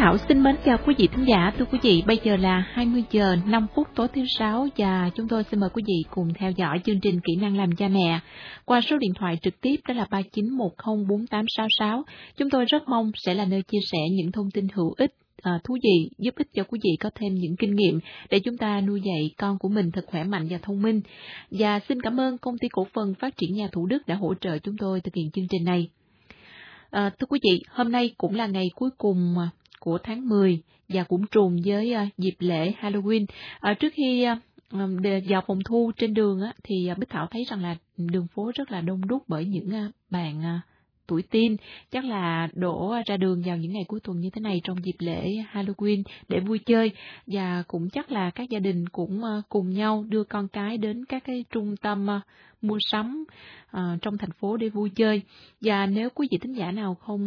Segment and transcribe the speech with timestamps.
[0.00, 1.52] Thảo xin mến chào quý vị thính giả.
[1.58, 5.28] Thưa quý vị, bây giờ là 20 giờ 5 phút tối thứ sáu và chúng
[5.28, 8.20] tôi xin mời quý vị cùng theo dõi chương trình Kỹ năng làm cha mẹ
[8.64, 12.02] qua số điện thoại trực tiếp đó là 39104866.
[12.36, 15.60] Chúng tôi rất mong sẽ là nơi chia sẻ những thông tin hữu ích À,
[15.64, 18.80] thú vị giúp ích cho quý vị có thêm những kinh nghiệm để chúng ta
[18.80, 21.00] nuôi dạy con của mình thật khỏe mạnh và thông minh.
[21.50, 24.34] Và xin cảm ơn công ty cổ phần phát triển nhà Thủ Đức đã hỗ
[24.34, 25.88] trợ chúng tôi thực hiện chương trình này.
[26.90, 29.36] À, thưa quý vị, hôm nay cũng là ngày cuối cùng
[29.80, 33.26] của tháng 10 và cũng trùng với ờ, dịp lễ Halloween.
[33.60, 34.36] Ờ, trước khi ờ,
[35.28, 38.70] vào phòng thu trên đường á, thì Bích Thảo thấy rằng là đường phố rất
[38.70, 40.60] là đông đúc bởi những bạn
[41.06, 41.56] tuổi teen.
[41.90, 44.96] Chắc là đổ ra đường vào những ngày cuối tuần như thế này trong dịp
[44.98, 46.90] lễ Halloween để vui chơi.
[47.26, 51.24] Và cũng chắc là các gia đình cũng cùng nhau đưa con cái đến các
[51.24, 52.06] cái trung tâm
[52.62, 53.24] mua sắm
[54.02, 55.22] trong thành phố để vui chơi.
[55.60, 57.26] Và nếu quý vị thính giả nào không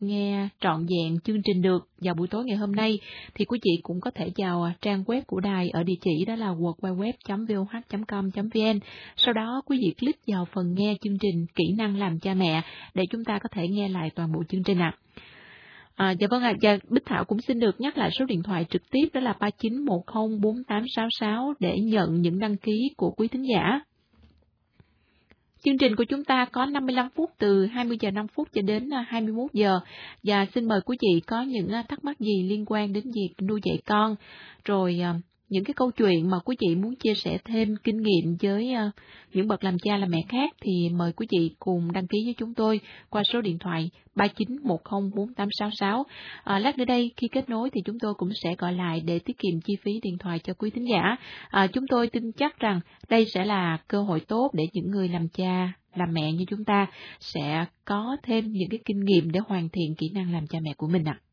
[0.00, 2.98] nghe trọn vẹn chương trình được vào buổi tối ngày hôm nay
[3.34, 6.24] thì quý vị cũng có thể vào à, trang web của đài ở địa chỉ
[6.24, 8.78] đó là www.voh.com.vn.
[9.16, 12.62] Sau đó quý vị click vào phần nghe chương trình kỹ năng làm cha mẹ
[12.94, 14.92] để chúng ta có thể nghe lại toàn bộ chương trình ạ.
[15.98, 16.10] À.
[16.10, 18.66] dạ vâng ạ, à, dạ, Bích Thảo cũng xin được nhắc lại số điện thoại
[18.70, 23.80] trực tiếp đó là 39104866 để nhận những đăng ký của quý thính giả.
[25.64, 28.94] Chương trình của chúng ta có 55 phút từ 20 giờ 5 phút cho đến
[28.94, 29.80] à, 21 giờ.
[30.22, 33.30] Và xin mời quý vị có những à, thắc mắc gì liên quan đến việc
[33.42, 34.16] nuôi dạy con.
[34.64, 35.14] Rồi à,
[35.48, 38.90] những cái câu chuyện mà quý vị muốn chia sẻ thêm kinh nghiệm với ờ,
[39.32, 42.34] những bậc làm cha làm mẹ khác thì mời quý vị cùng đăng ký với
[42.38, 46.04] chúng tôi qua số điện thoại 39104866.
[46.04, 49.00] À, ờ, lát nữa đây khi kết nối thì chúng tôi cũng sẽ gọi lại
[49.00, 51.16] để tiết kiệm chi phí điện thoại cho quý thính giả.
[51.48, 55.08] À, chúng tôi tin chắc rằng đây sẽ là cơ hội tốt để những người
[55.08, 56.86] làm cha làm mẹ như chúng ta
[57.20, 60.72] sẽ có thêm những cái kinh nghiệm để hoàn thiện kỹ năng làm cha mẹ
[60.76, 61.18] của mình ạ.
[61.20, 61.27] À.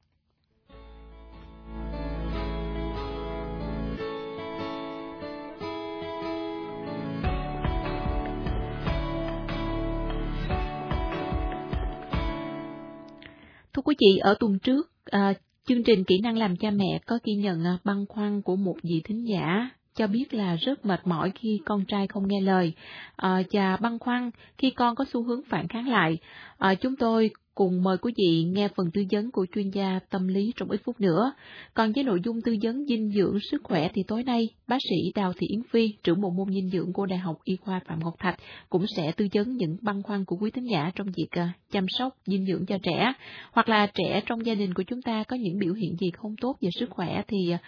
[13.75, 15.33] Thưa quý vị, ở tuần trước, à,
[15.67, 18.75] chương trình kỹ năng làm cha mẹ có ghi nhận à, băn khoăn của một
[18.83, 22.73] vị thính giả cho biết là rất mệt mỏi khi con trai không nghe lời
[23.15, 26.17] à, và băn khoăn khi con có xu hướng phản kháng lại.
[26.57, 30.27] À, chúng tôi cùng mời quý vị nghe phần tư vấn của chuyên gia tâm
[30.27, 31.33] lý trong ít phút nữa.
[31.73, 35.11] Còn với nội dung tư vấn dinh dưỡng sức khỏe thì tối nay, bác sĩ
[35.15, 37.99] Đào Thị Yến Phi, trưởng bộ môn dinh dưỡng của Đại học Y khoa Phạm
[38.03, 38.39] Ngọc Thạch
[38.69, 41.85] cũng sẽ tư vấn những băn khoăn của quý thính giả trong việc à, chăm
[41.89, 43.13] sóc dinh dưỡng cho trẻ,
[43.51, 46.35] hoặc là trẻ trong gia đình của chúng ta có những biểu hiện gì không
[46.41, 47.59] tốt về sức khỏe thì à,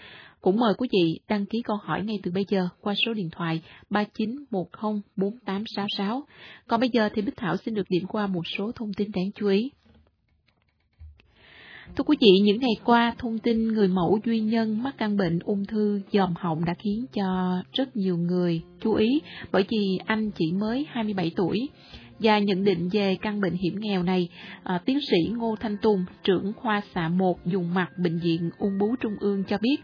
[0.41, 3.29] cũng mời quý vị đăng ký câu hỏi ngay từ bây giờ qua số điện
[3.31, 6.21] thoại 39104866.
[6.67, 9.31] Còn bây giờ thì Bích Thảo xin được điểm qua một số thông tin đáng
[9.35, 9.71] chú ý.
[11.95, 15.39] Thưa quý vị, những ngày qua, thông tin người mẫu duy nhân mắc căn bệnh
[15.39, 19.21] ung thư dòm họng đã khiến cho rất nhiều người chú ý
[19.51, 21.69] bởi vì anh chỉ mới 27 tuổi.
[22.19, 24.29] Và nhận định về căn bệnh hiểm nghèo này,
[24.63, 28.77] à, tiến sĩ Ngô Thanh Tùng, trưởng khoa xạ 1 dùng mặt Bệnh viện Ung
[28.77, 29.77] bướu Trung ương cho biết,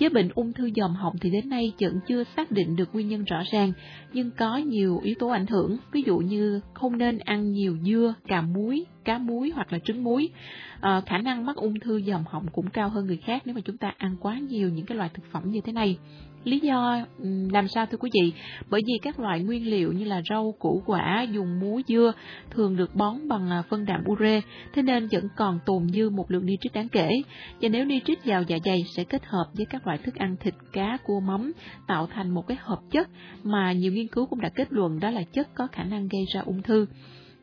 [0.00, 3.08] với bệnh ung thư dòm họng thì đến nay vẫn chưa xác định được nguyên
[3.08, 3.72] nhân rõ ràng,
[4.12, 8.14] nhưng có nhiều yếu tố ảnh hưởng, ví dụ như không nên ăn nhiều dưa,
[8.28, 10.28] cà muối, cá muối hoặc là trứng muối.
[10.80, 13.60] À, khả năng mắc ung thư dòm họng cũng cao hơn người khác nếu mà
[13.64, 15.98] chúng ta ăn quá nhiều những cái loại thực phẩm như thế này.
[16.44, 16.98] Lý do
[17.52, 18.32] làm sao thưa quý vị?
[18.70, 22.12] Bởi vì các loại nguyên liệu như là rau, củ quả, dùng muối dưa
[22.50, 24.40] thường được bón bằng à, phân đạm ure,
[24.74, 27.10] thế nên vẫn còn tồn dư một lượng nitrit đáng kể.
[27.60, 30.54] Và nếu nitrit vào dạ dày sẽ kết hợp với các loại thức ăn thịt,
[30.72, 31.52] cá, cua, mắm,
[31.86, 33.08] tạo thành một cái hợp chất
[33.42, 36.24] mà nhiều nghiên cứu cũng đã kết luận đó là chất có khả năng gây
[36.34, 36.86] ra ung thư.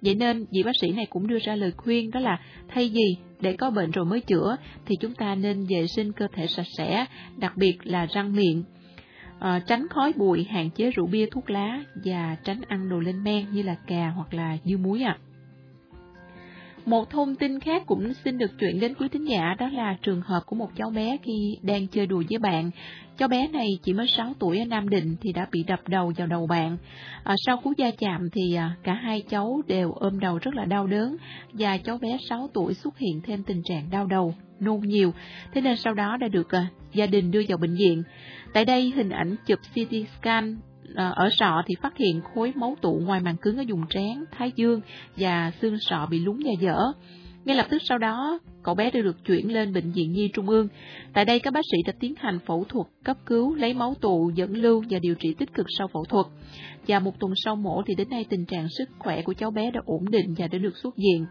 [0.01, 3.15] Vậy nên, vị bác sĩ này cũng đưa ra lời khuyên đó là thay vì
[3.41, 6.67] để có bệnh rồi mới chữa thì chúng ta nên vệ sinh cơ thể sạch
[6.77, 7.05] sẽ,
[7.37, 8.63] đặc biệt là răng miệng
[9.39, 13.23] à, tránh khói bụi, hạn chế rượu bia, thuốc lá và tránh ăn đồ lên
[13.23, 15.17] men như là cà hoặc là dưa muối ạ.
[15.19, 15.29] À.
[16.85, 20.21] Một thông tin khác cũng xin được chuyển đến quý thính giả đó là trường
[20.21, 22.71] hợp của một cháu bé khi đang chơi đùa với bạn.
[23.17, 26.11] Cháu bé này chỉ mới 6 tuổi ở Nam Định thì đã bị đập đầu
[26.17, 26.77] vào đầu bạn.
[27.23, 30.65] À, sau cú va chạm thì à, cả hai cháu đều ôm đầu rất là
[30.65, 31.17] đau đớn
[31.53, 35.13] và cháu bé 6 tuổi xuất hiện thêm tình trạng đau đầu, nôn nhiều.
[35.53, 38.03] Thế nên sau đó đã được uh, gia đình đưa vào bệnh viện.
[38.53, 40.57] Tại đây hình ảnh chụp CT scan
[40.91, 44.23] uh, ở sọ thì phát hiện khối máu tụ ngoài màng cứng ở vùng trán,
[44.31, 44.81] thái dương
[45.17, 46.77] và xương sọ bị lún và dở.
[47.45, 50.49] Ngay lập tức sau đó, cậu bé đã được chuyển lên bệnh viện Nhi Trung
[50.49, 50.67] ương.
[51.13, 54.31] Tại đây các bác sĩ đã tiến hành phẫu thuật, cấp cứu, lấy máu tụ,
[54.35, 56.25] dẫn lưu và điều trị tích cực sau phẫu thuật.
[56.87, 59.71] Và một tuần sau mổ thì đến nay tình trạng sức khỏe của cháu bé
[59.71, 61.25] đã ổn định và đã được xuất viện.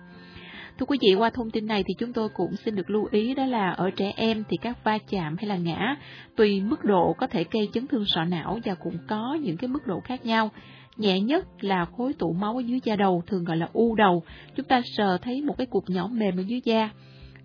[0.78, 3.34] Thưa quý vị, qua thông tin này thì chúng tôi cũng xin được lưu ý
[3.34, 5.96] đó là ở trẻ em thì các va chạm hay là ngã
[6.36, 9.68] tùy mức độ có thể gây chấn thương sọ não và cũng có những cái
[9.68, 10.50] mức độ khác nhau.
[10.96, 14.22] Nhẹ nhất là khối tụ máu ở dưới da đầu, thường gọi là u đầu.
[14.56, 16.90] Chúng ta sờ thấy một cái cục nhỏ mềm ở dưới da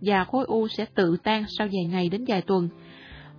[0.02, 2.70] và khối u sẽ tự tan sau vài ngày đến vài tuần.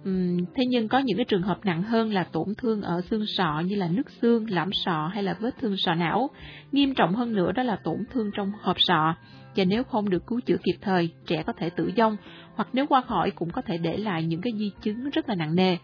[0.08, 3.26] Uhm, thế nhưng có những cái trường hợp nặng hơn là tổn thương ở xương
[3.26, 6.30] sọ như là nứt xương, lõm sọ hay là vết thương sọ não.
[6.72, 9.14] Nghiêm trọng hơn nữa đó là tổn thương trong hộp sọ
[9.56, 12.16] và nếu không được cứu chữa kịp thời, trẻ có thể tử vong
[12.54, 15.34] hoặc nếu qua khỏi cũng có thể để lại những cái di chứng rất là
[15.34, 15.76] nặng nề.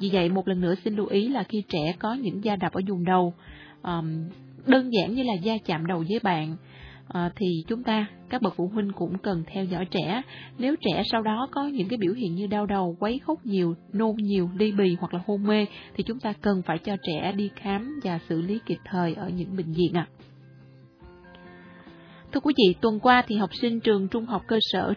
[0.00, 2.72] Vì vậy một lần nữa xin lưu ý là khi trẻ có những da đập
[2.72, 3.34] ở vùng đầu,
[3.82, 4.28] um,
[4.66, 6.56] đơn giản như là da chạm đầu với bạn,
[7.08, 10.22] à, ờ, thì chúng ta các bậc phụ huynh cũng cần theo dõi trẻ.
[10.58, 13.74] Nếu trẻ sau đó có những cái biểu hiện như đau đầu, quấy khóc nhiều,
[13.92, 17.32] nôn nhiều, ly bì hoặc là hôn mê thì chúng ta cần phải cho trẻ
[17.32, 20.06] đi khám và xử lý kịp thời ở những bệnh viện ạ.
[20.10, 20.35] À.
[22.32, 24.94] Thưa quý vị, tuần qua thì học sinh trường trung học cơ sở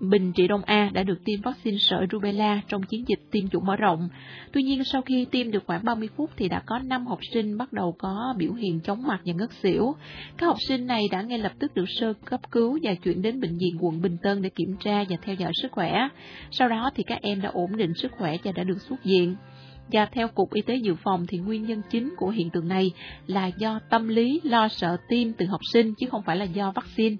[0.00, 3.66] Bình Trị Đông A đã được tiêm vaccine sởi rubella trong chiến dịch tiêm chủng
[3.66, 4.08] mở rộng.
[4.52, 7.56] Tuy nhiên, sau khi tiêm được khoảng 30 phút thì đã có 5 học sinh
[7.56, 9.94] bắt đầu có biểu hiện chóng mặt và ngất xỉu.
[10.36, 13.40] Các học sinh này đã ngay lập tức được sơ cấp cứu và chuyển đến
[13.40, 16.08] bệnh viện quận Bình Tân để kiểm tra và theo dõi sức khỏe.
[16.50, 19.36] Sau đó thì các em đã ổn định sức khỏe và đã được xuất viện.
[19.92, 22.92] Và theo Cục Y tế Dự phòng thì nguyên nhân chính của hiện tượng này
[23.26, 26.72] là do tâm lý lo sợ tiêm từ học sinh chứ không phải là do
[26.72, 27.16] vaccine.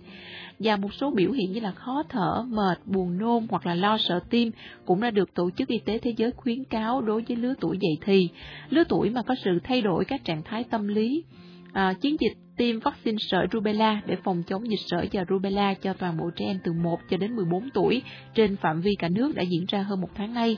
[0.59, 3.99] Và một số biểu hiện như là khó thở, mệt, buồn nôn hoặc là lo
[3.99, 4.49] sợ tiêm
[4.87, 7.79] cũng đã được Tổ chức Y tế Thế giới khuyến cáo đối với lứa tuổi
[7.81, 8.29] dậy thì,
[8.71, 11.25] lứa tuổi mà có sự thay đổi các trạng thái tâm lý.
[11.73, 15.93] À, chiến dịch tiêm vaccine sởi rubella để phòng chống dịch sởi và rubella cho
[15.93, 18.03] toàn bộ trẻ em từ 1 cho đến 14 tuổi
[18.35, 20.57] trên phạm vi cả nước đã diễn ra hơn một tháng nay.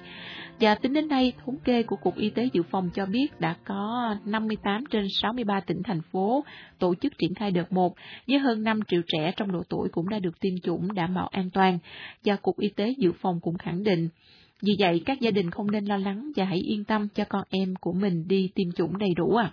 [0.61, 3.57] Và tính đến nay, thống kê của Cục Y tế Dự phòng cho biết đã
[3.65, 6.45] có 58 trên 63 tỉnh thành phố
[6.79, 7.95] tổ chức triển khai đợt 1
[8.29, 11.29] với hơn 5 triệu trẻ trong độ tuổi cũng đã được tiêm chủng đảm bảo
[11.29, 11.79] an toàn.
[12.25, 14.09] Và Cục Y tế Dự phòng cũng khẳng định
[14.63, 17.43] vì vậy, các gia đình không nên lo lắng và hãy yên tâm cho con
[17.51, 19.53] em của mình đi tiêm chủng đầy đủ à.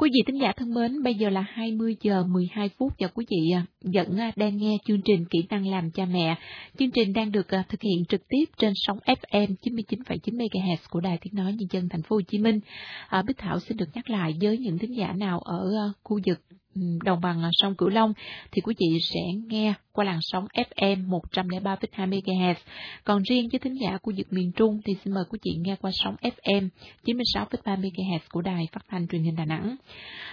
[0.00, 3.26] Quý vị thính giả thân mến, bây giờ là 20 giờ 12 phút và quý
[3.30, 6.34] vị à, vẫn à, đang nghe chương trình Kỹ năng làm cha mẹ.
[6.78, 11.00] Chương trình đang được à, thực hiện trực tiếp trên sóng FM 99,9 MHz của
[11.00, 12.60] Đài Tiếng nói Nhân dân Thành phố Hồ Chí Minh.
[13.26, 16.40] Bích Thảo xin được nhắc lại với những thính giả nào ở khu vực
[16.80, 18.12] Ừ, đồng bằng à, sông Cửu Long
[18.52, 22.54] thì quý vị sẽ nghe qua làn sóng FM 103,2 MHz.
[23.04, 25.76] Còn riêng với thính giả của vực miền Trung thì xin mời quý vị nghe
[25.80, 26.68] qua sóng FM
[27.04, 29.76] 96,3 MHz của Đài Phát thanh Truyền hình Đà Nẵng.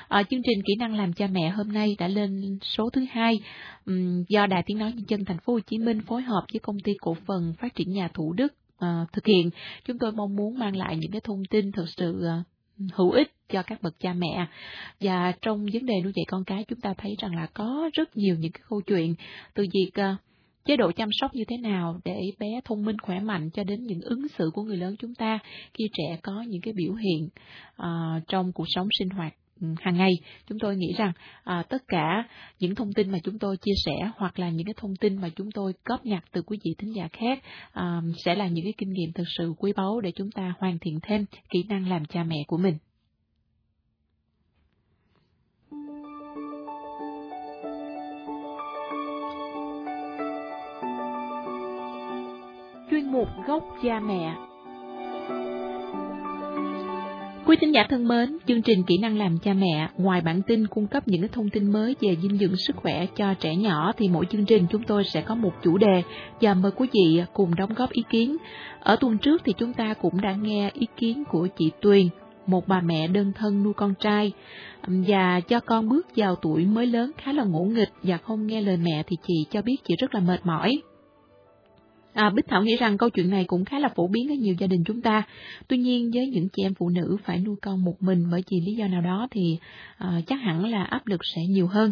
[0.08, 3.40] À, chương trình kỹ năng làm cha mẹ hôm nay đã lên số thứ hai
[3.86, 6.60] um, do Đài Tiếng nói nhân dân Thành phố Hồ Chí Minh phối hợp với
[6.60, 8.54] công ty cổ phần phát triển nhà Thủ Đức
[8.86, 9.50] uh, thực hiện.
[9.86, 12.55] Chúng tôi mong muốn mang lại những cái thông tin thật sự uh,
[12.94, 14.48] hữu ích cho các bậc cha mẹ.
[15.02, 18.18] Và trong vấn đề nuôi dạy con cái chúng ta thấy rằng là có rất
[18.18, 19.16] nhiều những cái câu chuyện
[19.54, 20.20] từ việc uh,
[20.66, 23.84] chế độ chăm sóc như thế nào để bé thông minh khỏe mạnh cho đến
[23.84, 25.40] những ứng xử của người lớn chúng ta
[25.74, 27.30] khi trẻ có những cái biểu hiện
[27.82, 29.34] uh, trong cuộc sống sinh hoạt.
[29.62, 30.12] Ừ, hàng ngày
[30.48, 31.12] chúng tôi nghĩ rằng
[31.44, 32.24] à, tất cả
[32.60, 35.30] những thông tin mà chúng tôi chia sẻ hoặc là những cái thông tin mà
[35.36, 38.74] chúng tôi góp nhặt từ quý vị thính giả khác à, sẽ là những cái
[38.78, 42.06] kinh nghiệm thực sự quý báu để chúng ta hoàn thiện thêm kỹ năng làm
[42.06, 42.78] cha mẹ của mình
[52.92, 54.36] chuyên mục gốc cha mẹ.
[57.48, 60.68] Quý thính giả thân mến, chương trình kỹ năng làm cha mẹ, ngoài bản tin
[60.68, 64.08] cung cấp những thông tin mới về dinh dưỡng sức khỏe cho trẻ nhỏ thì
[64.08, 66.04] mỗi chương trình chúng tôi sẽ có một chủ đề
[66.42, 68.38] và mời quý vị cùng đóng góp ý kiến.
[68.80, 72.08] Ở tuần trước thì chúng ta cũng đã nghe ý kiến của chị Tuyền,
[72.48, 74.32] một bà mẹ đơn thân nuôi con trai
[74.88, 78.62] và cho con bước vào tuổi mới lớn khá là ngỗ nghịch và không nghe
[78.62, 80.82] lời mẹ thì chị cho biết chị rất là mệt mỏi.
[82.16, 84.56] À, Bích Thảo nghĩ rằng câu chuyện này cũng khá là phổ biến ở nhiều
[84.60, 85.24] gia đình chúng ta.
[85.68, 88.62] Tuy nhiên với những chị em phụ nữ phải nuôi con một mình bởi vì
[88.66, 89.58] lý do nào đó thì
[89.98, 91.92] à, chắc hẳn là áp lực sẽ nhiều hơn.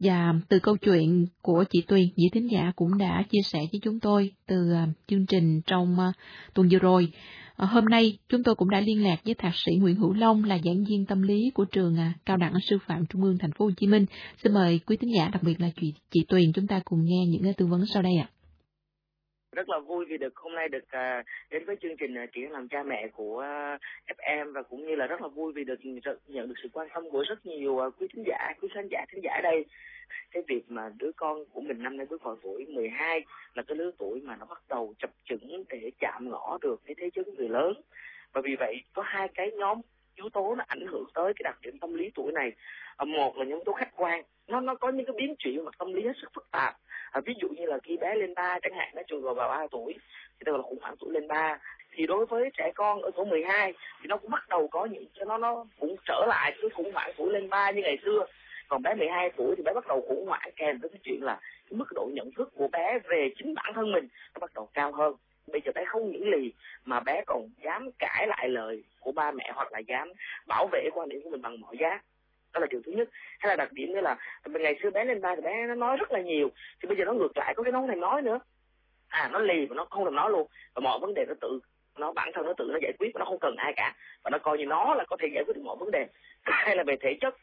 [0.00, 3.80] Và từ câu chuyện của chị Tuyền, vị thính giả cũng đã chia sẻ với
[3.82, 6.12] chúng tôi từ à, chương trình trong à,
[6.54, 7.08] tuần vừa rồi.
[7.56, 10.44] À, hôm nay chúng tôi cũng đã liên lạc với thạc sĩ Nguyễn Hữu Long
[10.44, 13.52] là giảng viên tâm lý của trường à, Cao đẳng sư phạm Trung ương Thành
[13.52, 14.06] phố Hồ Chí Minh.
[14.42, 17.26] Xin mời quý thính giả đặc biệt là chị, chị Tuyền chúng ta cùng nghe
[17.26, 18.28] những tư vấn sau đây ạ.
[18.30, 18.39] À
[19.52, 22.32] rất là vui vì được hôm nay được à, đến với chương trình à, uh,
[22.32, 23.78] triển làm cha mẹ của à,
[24.18, 25.80] FM và cũng như là rất là vui vì được
[26.28, 29.04] nhận được sự quan tâm của rất nhiều à, quý khán giả, quý khán giả
[29.08, 29.64] khán giả đây.
[30.30, 33.76] Cái việc mà đứa con của mình năm nay bước vào tuổi 12 là cái
[33.76, 37.24] lứa tuổi mà nó bắt đầu chập chững để chạm ngõ được cái thế giới
[37.24, 37.72] người lớn.
[38.32, 39.80] Và vì vậy có hai cái nhóm
[40.16, 42.52] yếu tố nó ảnh hưởng tới cái đặc điểm tâm lý tuổi này.
[42.96, 45.74] Ờ, một là yếu tố khách quan, nó nó có những cái biến chuyển mặt
[45.78, 46.76] tâm lý hết sức phức tạp
[47.10, 49.66] à, ví dụ như là khi bé lên ba chẳng hạn nó trường vào ba
[49.70, 49.94] tuổi
[50.38, 51.58] thì tức là khủng hoảng tuổi lên ba
[51.92, 55.04] thì đối với trẻ con ở tuổi 12 thì nó cũng bắt đầu có những
[55.14, 58.26] cho nó nó cũng trở lại cái khủng hoảng tuổi lên ba như ngày xưa.
[58.68, 61.34] Còn bé 12 tuổi thì bé bắt đầu khủng hoảng kèm với cái chuyện là
[61.42, 64.68] cái mức độ nhận thức của bé về chính bản thân mình nó bắt đầu
[64.74, 65.14] cao hơn.
[65.46, 66.52] Bây giờ bé không những lì
[66.84, 70.12] mà bé còn dám cãi lại lời của ba mẹ hoặc là dám
[70.46, 72.00] bảo vệ quan điểm của mình bằng mọi giá
[72.52, 73.08] đó là điều thứ nhất.
[73.38, 75.96] Hay là đặc điểm nữa là ngày xưa bé lên ba thì bé nó nói
[75.96, 76.50] rất là nhiều.
[76.82, 78.38] Thì bây giờ nó ngược lại, có cái nó này nói nữa.
[79.08, 80.48] À nó lì mà nó không thèm nói luôn.
[80.74, 81.60] Và mọi vấn đề nó tự,
[81.98, 83.94] nó, bản thân nó tự nó giải quyết mà nó không cần ai cả.
[84.24, 86.06] Và nó coi như nó là có thể giải quyết được mọi vấn đề.
[86.42, 87.36] Hay là về thể chất,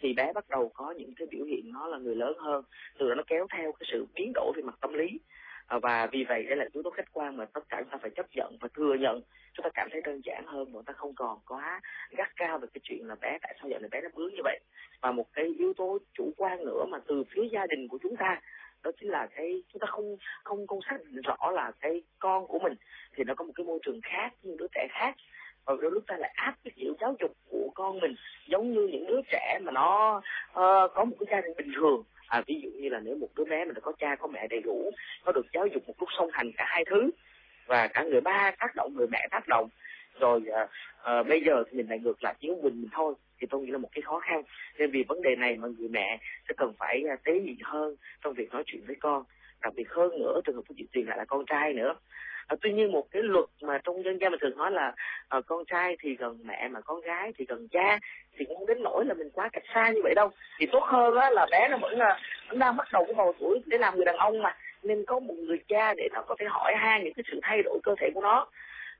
[0.00, 2.64] thì bé bắt đầu có những cái biểu hiện nó là người lớn hơn.
[2.98, 5.18] Từ đó nó kéo theo cái sự biến đổi về mặt tâm lý.
[5.66, 7.98] Ờ, và vì vậy đây là yếu tố khách quan mà tất cả chúng ta
[8.02, 9.20] phải chấp nhận và thừa nhận.
[9.52, 11.80] Chúng ta cảm thấy đơn giản hơn mà ta không còn quá
[12.10, 14.40] gắt cao về cái chuyện là bé tại sao giờ này bé nó bướng như
[14.44, 14.60] vậy.
[15.00, 18.16] Và một cái yếu tố chủ quan nữa mà từ phía gia đình của chúng
[18.16, 18.40] ta
[18.86, 22.46] đó chính là cái chúng ta không không không xác định rõ là cái con
[22.46, 22.74] của mình
[23.16, 25.16] thì nó có một cái môi trường khác như đứa trẻ khác.
[25.64, 28.14] Và đôi lúc ta lại áp cái kiểu giáo dục của con mình
[28.48, 30.16] giống như những đứa trẻ mà nó
[30.50, 33.28] uh, có một cái gia đình bình thường à, ví dụ như là nếu một
[33.36, 34.90] đứa bé mà có cha có mẹ đầy đủ
[35.26, 37.10] nó được giáo dục một lúc song hành cả hai thứ
[37.66, 39.68] và cả người ba tác động người mẹ tác động
[40.20, 40.68] rồi à,
[41.02, 43.60] à, bây giờ thì mình lại ngược lại chỉ có mình mình thôi thì tôi
[43.60, 44.42] nghĩ là một cái khó khăn.
[44.78, 46.18] Nên vì vấn đề này mà người mẹ
[46.48, 49.24] sẽ cần phải à, tế nhị hơn trong việc nói chuyện với con
[49.62, 51.94] đặc biệt hơn nữa trường hợp của chị Tuyền lại là con trai nữa
[52.46, 54.92] à, tuy nhiên một cái luật mà trong dân gian mình thường nói là
[55.28, 57.98] à, con trai thì gần mẹ mà con gái thì gần cha
[58.38, 60.30] thì cũng không đến nỗi là mình quá cách xa như vậy đâu.
[60.58, 63.34] Thì tốt hơn á là bé nó vẫn là vẫn đang bắt đầu cái bầu
[63.40, 64.56] tuổi để làm người đàn ông mà.
[64.82, 67.62] Nên có một người cha để nó có thể hỏi han những cái sự thay
[67.62, 68.46] đổi cơ thể của nó.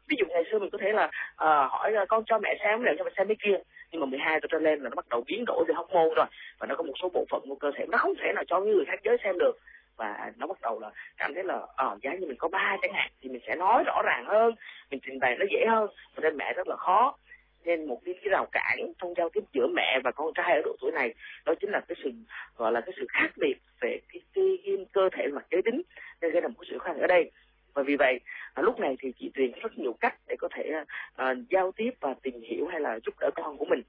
[0.08, 2.84] Ví dụ ngày xưa mình có thể là uh, hỏi là con cho mẹ xem
[2.84, 3.56] này cho mẹ xem cái kia.
[3.90, 6.26] Nhưng mà 12 tuổi trở lên là nó bắt đầu biến đổi về hormone rồi
[6.58, 8.60] và nó có một số bộ phận của cơ thể nó không thể nào cho
[8.60, 9.58] những người khác giới xem được
[9.96, 12.76] và nó bắt đầu là cảm thấy là ờ à, giá như mình có ba
[12.82, 14.54] chẳng hạn thì mình sẽ nói rõ ràng hơn
[14.90, 17.16] mình trình bày nó dễ hơn cho nên mẹ rất là khó.
[17.64, 20.62] Nên một cái, cái rào cản trong giao tiếp giữa mẹ và con trai ở
[20.64, 22.10] độ tuổi này đó chính là cái sự
[22.56, 25.82] gọi là cái sự khác biệt về cái, cái, cái cơ thể mặt giới tính
[26.20, 27.30] nên gây ra một sự khó khăn ở đây.
[27.74, 28.20] Và vì vậy
[28.54, 30.72] à, lúc này thì chị truyền rất nhiều cách để có thể
[31.16, 33.82] à, giao tiếp và tìm hiểu hay là giúp đỡ con của mình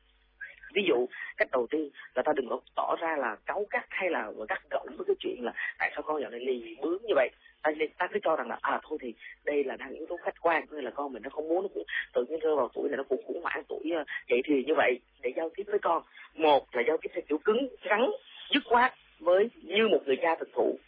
[0.74, 1.08] ví dụ
[1.38, 4.62] cách đầu tiên là ta đừng có tỏ ra là cáu gắt hay là gắt
[4.70, 7.30] gỏng với cái chuyện là tại sao con dạo này lì bướng như vậy?
[7.64, 9.14] Ta, ta cứ cho rằng là à thôi thì
[9.46, 11.68] đây là đang yếu tố khách quan nên là con mình nó không muốn nó
[11.74, 11.84] cũng
[12.14, 14.74] tự nhiên rơi vào tuổi này nó cũng khủng hoảng tuổi vậy dậy thì như
[14.78, 16.04] vậy để giao tiếp với con.
[16.34, 18.10] Một là giao tiếp theo kiểu cứng rắn
[18.54, 20.80] dứt khoát với như một người cha thực thụ.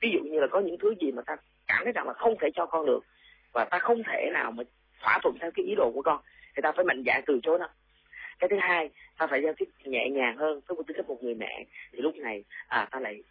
[0.00, 2.34] Ví dụ như là có những thứ gì mà ta cảm thấy rằng là không
[2.40, 3.00] thể cho con được
[3.52, 4.64] và ta không thể nào mà
[5.00, 6.20] thỏa thuận theo cái ý đồ của con
[6.56, 7.68] thì ta phải mạnh dạn từ chối nó
[8.40, 11.34] cái thứ hai ta phải giao tiếp nhẹ nhàng hơn với tư cách một người
[11.34, 11.64] mẹ.
[11.92, 13.22] Thì lúc này à ta lại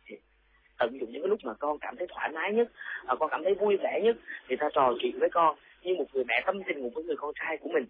[0.78, 2.72] tận dụng những cái lúc mà con cảm thấy thoải mái nhất
[3.06, 4.18] à, con cảm thấy vui vẻ nhất.
[4.48, 7.16] Thì ta trò chuyện với con như một người mẹ tâm tình cùng với người
[7.16, 7.86] con trai của mình.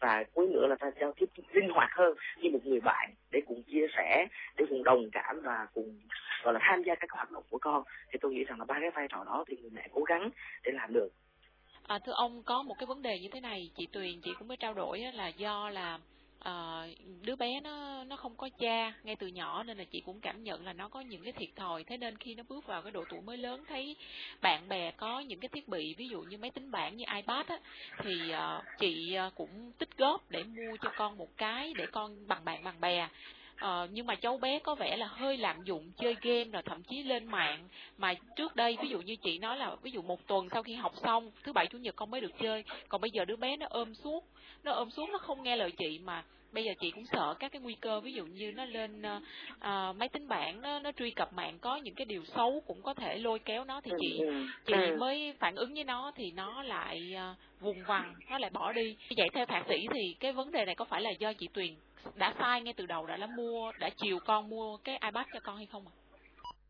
[0.00, 3.40] Và cuối nữa là ta giao tiếp linh hoạt hơn như một người bạn để
[3.46, 4.26] cùng chia sẻ
[4.56, 6.00] để cùng đồng cảm và cùng
[6.42, 7.82] gọi là tham gia các hoạt động của con.
[8.12, 10.30] Thì tôi nghĩ rằng là ba cái vai trò đó thì người mẹ cố gắng
[10.64, 11.08] để làm được.
[11.86, 14.48] À, thưa ông có một cái vấn đề như thế này chị Tuyền chị cũng
[14.48, 15.98] mới trao đổi là do là
[16.48, 20.20] uh, đứa bé nó nó không có cha ngay từ nhỏ nên là chị cũng
[20.20, 21.84] cảm nhận là nó có những cái thiệt thòi.
[21.84, 23.96] Thế nên khi nó bước vào cái độ tuổi mới lớn thấy
[24.40, 27.46] bạn bè có những cái thiết bị ví dụ như máy tính bảng như ipad
[27.46, 27.58] á
[27.98, 32.28] thì uh, chị ờ, cũng tích góp để mua cho con một cái để con
[32.28, 33.08] bằng bạn bằng bè.
[33.58, 36.82] Ờ, nhưng mà cháu bé có vẻ là hơi lạm dụng chơi game rồi thậm
[36.82, 37.68] chí lên mạng.
[37.98, 40.74] Mà trước đây ví dụ như chị nói là ví dụ một tuần sau khi
[40.74, 42.64] học xong thứ bảy chủ nhật con mới được chơi.
[42.88, 44.31] Còn bây giờ đứa bé nó ôm suốt
[44.64, 47.52] nó ôm suốt nó không nghe lời chị mà bây giờ chị cũng sợ các
[47.52, 51.10] cái nguy cơ ví dụ như nó lên uh, máy tính bảng nó nó truy
[51.10, 54.18] cập mạng có những cái điều xấu cũng có thể lôi kéo nó thì chị
[54.18, 54.46] ừ, ừ.
[54.66, 54.96] chị ừ.
[54.96, 58.96] mới phản ứng với nó thì nó lại uh, vùng vằng nó lại bỏ đi
[59.16, 61.74] vậy theo thạc sĩ thì cái vấn đề này có phải là do chị Tuyền
[62.14, 65.40] đã sai ngay từ đầu đã là mua đã chiều con mua cái ipad cho
[65.40, 66.01] con hay không ạ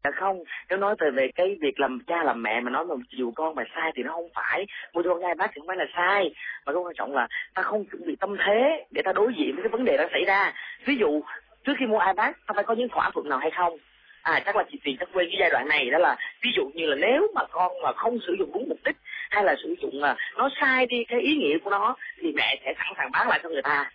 [0.04, 2.94] Dạ không, nếu nói về về cái việc làm cha làm mẹ mà nói mà
[3.11, 4.66] dù con mà sai thì nó không phải.
[4.92, 6.35] Mua cho con bác thì không phải là sai.
[6.66, 9.54] Mà cái quan trọng là ta không chuẩn bị tâm thế để ta đối diện
[9.54, 10.52] với cái vấn đề đang xảy ra.
[10.85, 11.23] Ví dụ,
[11.64, 13.78] trước khi mua iPad, ta phải có những thỏa thuận nào hay không?
[14.23, 16.71] à chắc là chị tiền chắc quên cái giai đoạn này đó là ví dụ
[16.75, 18.97] như là nếu mà con mà không sử dụng đúng mục đích
[19.30, 22.61] hay là sử dụng mà nó sai đi cái ý nghĩa của nó thì mẹ
[22.64, 23.90] sẽ sẵn sàng bán lại cho người ta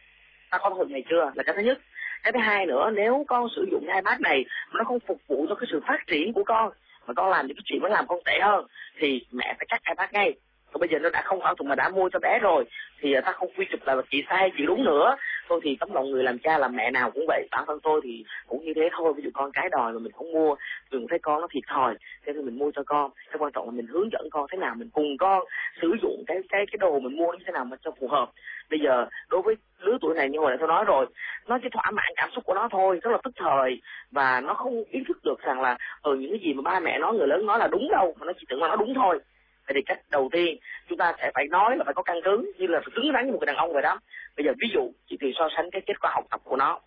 [0.49, 1.79] ta có thường này chưa là cái thứ nhất
[2.27, 5.45] cái thứ hai nữa, nếu con sử dụng ipad này mà nó không phục vụ
[5.49, 6.71] cho cái sự phát triển của con,
[7.07, 8.65] mà con làm những cái chuyện nó làm con tệ hơn,
[8.99, 10.33] thì mẹ phải cắt ipad ngay.
[10.71, 12.65] Còn bây giờ nó đã không phải mà đã mua cho bé rồi,
[12.99, 15.15] thì ta không quy chụp là chị sai, chị đúng nữa.
[15.49, 18.01] Thôi thì tấm lòng người làm cha làm mẹ nào cũng vậy, bản thân tôi
[18.03, 19.13] thì cũng như thế thôi.
[19.17, 20.55] Ví dụ con cái đòi mà mình không mua
[20.91, 23.11] đừng thấy con nó thiệt thòi, thế thì mình mua cho con.
[23.27, 25.43] Cái quan trọng là mình hướng dẫn con thế nào mình cùng con
[25.81, 28.31] sử dụng cái cái cái đồ mình mua như thế nào mà cho phù hợp.
[28.69, 31.05] Bây giờ đối với lứa tuổi này như hồi nãy tôi nói rồi
[31.47, 33.81] nó chỉ thỏa mãn cảm xúc của nó thôi rất là tức thời.
[34.11, 36.79] Và nó không ý thức được rằng là ở ừ, những cái gì mà ba
[36.79, 38.93] mẹ nói người lớn nói là đúng đâu mà nó chỉ tưởng là nó đúng
[38.93, 39.19] thôi.
[39.67, 40.57] Vậy thì cách đầu tiên
[40.89, 43.25] chúng ta sẽ phải nói là phải có căn cứ như là phải cứng rắn
[43.25, 43.99] như một người đàn ông vậy đó.
[44.37, 46.79] Bây giờ ví dụ chỉ thì so sánh cái kết quả học tập của nó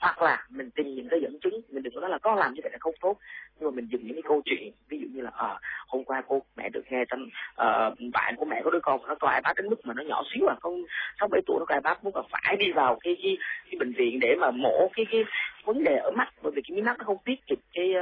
[0.00, 2.54] hoặc là mình tìm những cái dẫn chứng mình đừng có nói là có làm
[2.54, 3.16] như vậy là không tốt.
[3.60, 6.22] Nhưng mà mình dùng những cái câu chuyện ví dụ như là à, hôm qua
[6.28, 9.52] cô mẹ được nghe trong uh, bạn của mẹ có đứa con nó coi bác
[9.56, 10.84] đến mức mà nó nhỏ xíu à không
[11.20, 13.36] sáu bảy tuổi nó coi bác muốn là phải đi vào cái, cái
[13.70, 15.24] cái bệnh viện để mà mổ cái cái
[15.64, 16.28] vấn đề ở mắt.
[16.42, 17.92] Bởi vì cái miếng mắt nó không tiết kịp cái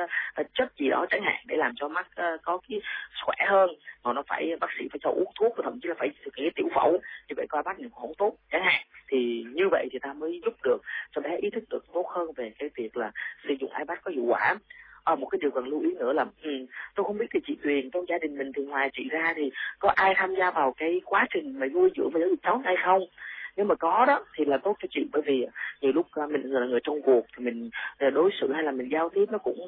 [0.40, 2.80] uh, chất gì đó chẳng hạn để làm cho mắt uh, có cái
[3.24, 3.70] khỏe hơn.
[4.04, 6.36] Mà nó phải bác sĩ phải cho uống thuốc và thậm chí là phải thực
[6.36, 6.92] hiện tiểu phẫu.
[7.28, 8.36] Như vậy coi bác này không tốt.
[8.52, 10.78] Chẳng hạn thì như vậy thì ta mới giúp được
[11.12, 13.12] cho bé ý thức được tốt hơn về cái việc là
[13.48, 14.56] sử dụng ipad có hiệu quả.
[15.04, 16.50] À, một cái điều cần lưu ý nữa là ừ,
[16.94, 19.50] tôi không biết thì chị Tuyền trong gia đình mình thì ngoài chị ra thì
[19.78, 22.62] có ai tham gia vào cái quá trình mà nuôi dưỡng và giáo dục cháu
[22.64, 23.02] hay không?
[23.56, 26.26] Nếu mà có đó thì là tốt cho chị bởi vì ờ, nhiều lúc ờ,
[26.26, 27.70] mình là người trong cuộc thì mình
[28.12, 29.58] đối xử hay là mình giao tiếp nó cũng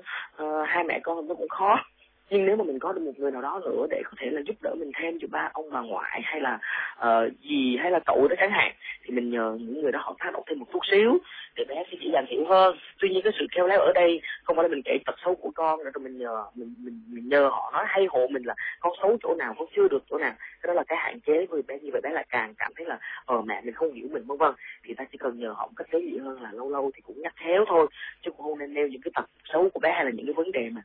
[0.42, 1.85] uh, hai mẹ con nó cũng khó
[2.31, 4.40] nhưng nếu mà mình có được một người nào đó nữa để có thể là
[4.47, 6.59] giúp đỡ mình thêm cho ba ông bà ngoại hay là
[6.97, 8.73] ờ, uh, gì hay là cậu đó chẳng hạn
[9.04, 11.19] thì mình nhờ những người đó họ tác động thêm một chút xíu
[11.57, 12.76] để bé sẽ chỉ dàng hiểu hơn.
[13.00, 15.35] Tuy nhiên cái sự khéo léo ở đây không phải là mình kể tật xấu
[15.35, 18.54] của con rồi mình nhờ mình, mình mình nhờ họ nói hay hộ mình là
[18.81, 20.33] con xấu chỗ nào con chưa được chỗ nào.
[20.62, 22.87] Cái đó là cái hạn chế của bé như vậy bé lại càng cảm thấy
[22.87, 24.52] là ờ mẹ mình không hiểu mình vân vân.
[24.84, 27.00] Thì ta chỉ cần nhờ họ một cách tế nhị hơn là lâu lâu thì
[27.00, 27.87] cũng nhắc khéo thôi.
[28.23, 30.34] Chứ cũng không nên nêu những cái tật xấu của bé hay là những cái
[30.34, 30.82] vấn đề mà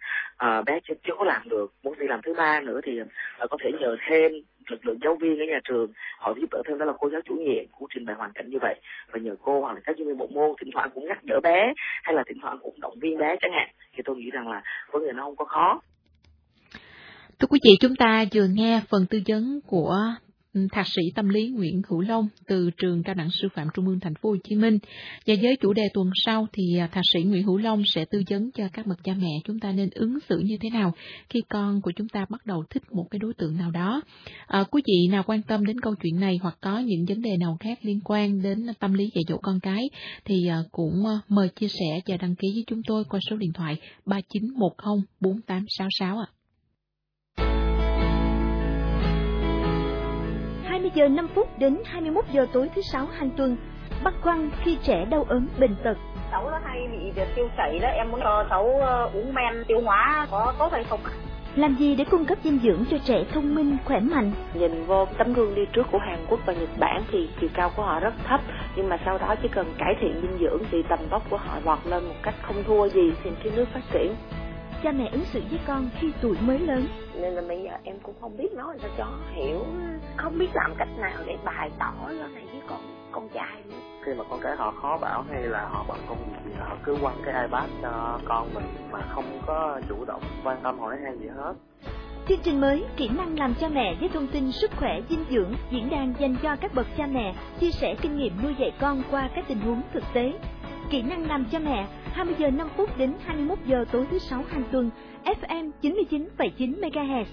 [0.60, 1.67] uh, bé chưa, chưa có làm được.
[1.83, 2.99] Muốn đi làm thứ ba nữa thì
[3.37, 4.31] ờ, có thể nhờ thêm
[4.71, 5.91] lực lượng giáo viên ở nhà trường.
[6.19, 8.49] Họ giúp đỡ thêm đó là cô giáo chủ nhiệm cũng trình bày hoàn cảnh
[8.49, 8.75] như vậy.
[9.11, 11.39] Và nhờ cô hoặc là các giáo viên bộ môn thỉnh thoảng cũng nhắc đỡ
[11.43, 13.69] bé hay là thỉnh thoảng cũng động viên bé chẳng hạn.
[13.93, 14.61] Thì tôi nghĩ rằng là
[14.91, 15.81] vấn đề nó không có khó.
[17.39, 19.95] Thưa quý vị, chúng ta vừa nghe phần tư vấn của
[20.71, 23.99] Thạc sĩ tâm lý Nguyễn Hữu Long từ trường Cao đẳng Sư phạm Trung ương
[23.99, 24.79] Thành phố Hồ Chí Minh.
[25.25, 28.23] Và với chủ đề tuần sau thì à, Thạc sĩ Nguyễn Hữu Long sẽ tư
[28.29, 30.93] vấn cho các bậc cha mẹ chúng ta nên ứng xử như thế nào
[31.29, 34.01] khi con của chúng ta bắt đầu thích một cái đối tượng nào đó.
[34.47, 37.38] À, quý vị nào quan tâm đến câu chuyện này hoặc có những vấn đề
[37.38, 39.89] nào khác liên quan đến tâm lý dạy dỗ con cái
[40.25, 43.35] thì à, cũng à, mời chia sẻ và đăng ký với chúng tôi qua số
[43.35, 46.27] điện thoại 3910 4866 ạ.
[50.89, 53.58] 20 giờ 5 phút đến 21 giờ tối thứ sáu hàng tuần.
[54.04, 55.97] Băn khoăn khi trẻ đau ốm bệnh tật.
[56.32, 59.63] Cháu nó hay bị việc tiêu chảy đó, em muốn cho cháu ờ, uống men
[59.67, 61.12] tiêu hóa có tốt hay không ạ?
[61.56, 64.32] Làm gì để cung cấp dinh dưỡng cho trẻ thông minh, khỏe mạnh?
[64.54, 67.71] Nhìn vô tấm gương đi trước của Hàn Quốc và Nhật Bản thì chiều cao
[67.75, 68.41] của họ rất thấp,
[68.75, 71.60] nhưng mà sau đó chỉ cần cải thiện dinh dưỡng thì tầm vóc của họ
[71.63, 74.15] vọt lên một cách không thua gì thì cái nước phát triển
[74.83, 76.87] cha mẹ ứng xử với con khi tuổi mới lớn.
[77.15, 79.65] Nên là bây giờ em cũng không biết nói sao cho hiểu
[80.17, 82.79] không biết làm cách nào để bày tỏ nó này với con
[83.11, 83.75] con trai nữa.
[84.05, 86.77] Khi mà con cái họ khó bảo hay là họ bận công việc thì họ
[86.83, 90.97] cứ quăng cái ipad cho con mình mà không có chủ động quan tâm hỏi
[91.03, 91.53] han gì hết.
[92.27, 95.53] Chương trình mới Kỹ năng làm cha mẹ với thông tin sức khỏe dinh dưỡng
[95.71, 99.03] diễn đàn dành cho các bậc cha mẹ chia sẻ kinh nghiệm nuôi dạy con
[99.11, 100.33] qua các tình huống thực tế.
[100.89, 104.43] Kỹ năng làm cha mẹ 20 giờ 5 phút đến 21 giờ tối thứ sáu
[104.49, 104.89] hàng tuần,
[105.23, 107.25] FM 99,9 MHz.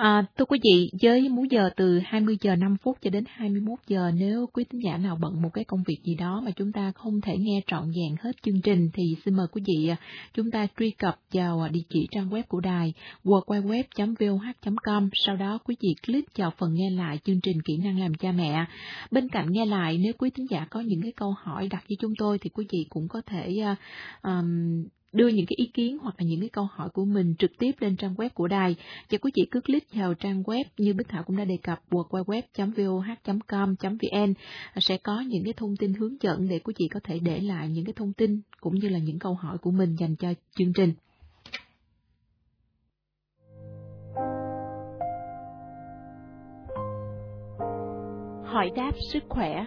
[0.00, 3.78] À, thưa quý vị, với múi giờ từ 20 giờ 5 phút cho đến 21
[3.86, 6.72] giờ nếu quý tín giả nào bận một cái công việc gì đó mà chúng
[6.72, 9.96] ta không thể nghe trọn vẹn hết chương trình thì xin mời quý vị à,
[10.34, 12.92] chúng ta truy cập vào à, địa chỉ trang web của đài
[13.24, 18.14] www.voh.com sau đó quý vị click vào phần nghe lại chương trình kỹ năng làm
[18.14, 18.64] cha mẹ.
[19.10, 21.96] Bên cạnh nghe lại nếu quý tín giả có những cái câu hỏi đặt với
[22.00, 23.78] chúng tôi thì quý vị cũng có thể uh,
[24.22, 27.50] um, đưa những cái ý kiến hoặc là những cái câu hỏi của mình trực
[27.58, 28.76] tiếp lên trang web của đài.
[29.10, 31.78] Và quý vị cứ click vào trang web như Bích Thảo cũng đã đề cập
[31.90, 32.74] www.voh.com.vn
[34.80, 37.68] sẽ có những cái thông tin hướng dẫn để quý vị có thể để lại
[37.68, 40.72] những cái thông tin cũng như là những câu hỏi của mình dành cho chương
[40.72, 40.92] trình.
[48.44, 49.66] Hỏi đáp sức khỏe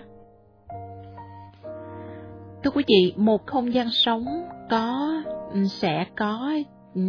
[2.64, 4.26] thưa quý vị, một không gian sống
[4.70, 5.14] có
[5.52, 6.54] ừ, sẽ có
[6.96, 7.02] ừ,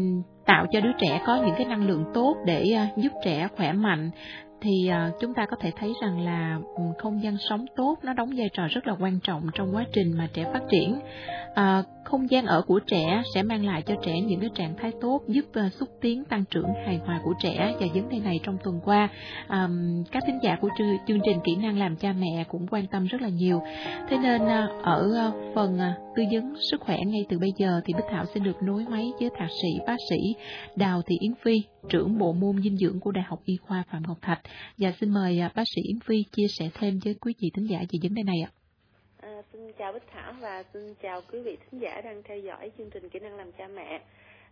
[0.46, 3.72] tạo cho đứa trẻ có những cái năng lượng tốt để ờ, giúp trẻ khỏe
[3.72, 4.10] mạnh.
[4.60, 8.12] Thì ờ, chúng ta có thể thấy rằng là ừ, không gian sống tốt nó
[8.12, 10.98] đóng vai trò rất là quan trọng trong quá trình mà trẻ phát triển.
[11.54, 14.92] Ờ, không gian ở của trẻ sẽ mang lại cho trẻ những cái trạng thái
[15.00, 18.40] tốt giúp uh, xúc tiến tăng trưởng hài hòa của trẻ và vấn đề này
[18.42, 19.08] trong tuần qua.
[19.48, 20.68] Um, các thính giả của
[21.06, 23.62] chương trình kỹ năng làm cha mẹ cũng quan tâm rất là nhiều.
[24.08, 27.80] Thế nên uh, ở uh, phần uh, tư vấn sức khỏe ngay từ bây giờ
[27.84, 30.34] thì Bích Thảo sẽ được nối máy với thạc sĩ bác sĩ
[30.76, 34.02] Đào Thị Yến Phi trưởng bộ môn dinh dưỡng của Đại học Y khoa Phạm
[34.06, 34.40] Ngọc Thạch.
[34.78, 37.78] Và xin mời bác sĩ Yến Phi chia sẻ thêm với quý vị thính giả
[37.78, 38.63] về vấn đề này ạ
[39.52, 42.90] xin chào Bích Thảo và xin chào quý vị thính giả đang theo dõi chương
[42.90, 44.00] trình kỹ năng làm cha mẹ.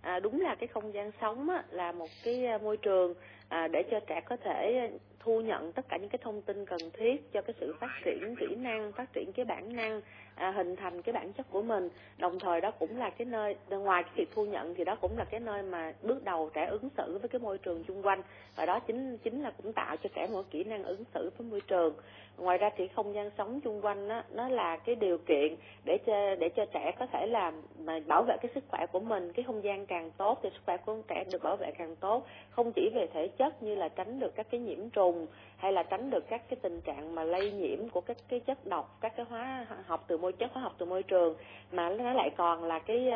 [0.00, 3.14] À, đúng là cái không gian sống á, là một cái à, môi trường
[3.48, 4.90] à, để cho trẻ có thể
[5.24, 8.36] thu nhận tất cả những cái thông tin cần thiết cho cái sự phát triển
[8.36, 10.00] kỹ năng, phát triển cái bản năng,
[10.34, 11.88] à, hình thành cái bản chất của mình.
[12.18, 15.18] Đồng thời đó cũng là cái nơi ngoài cái việc thu nhận thì đó cũng
[15.18, 18.22] là cái nơi mà bước đầu trẻ ứng xử với cái môi trường xung quanh.
[18.56, 21.46] Và đó chính chính là cũng tạo cho trẻ một kỹ năng ứng xử với
[21.50, 21.94] môi trường.
[22.38, 25.98] Ngoài ra thì không gian sống chung quanh đó, nó là cái điều kiện để
[26.06, 29.32] cho để cho trẻ có thể làm mà bảo vệ cái sức khỏe của mình
[29.32, 32.26] cái không gian càng tốt thì sức khỏe của trẻ được bảo vệ càng tốt.
[32.50, 35.28] Không chỉ về thể chất như là tránh được các cái nhiễm trùng home
[35.62, 38.66] hay là tránh được các cái tình trạng mà lây nhiễm của các cái chất
[38.66, 41.34] độc các cái hóa học từ môi chất hóa học từ môi trường
[41.72, 43.10] mà nó lại còn là cái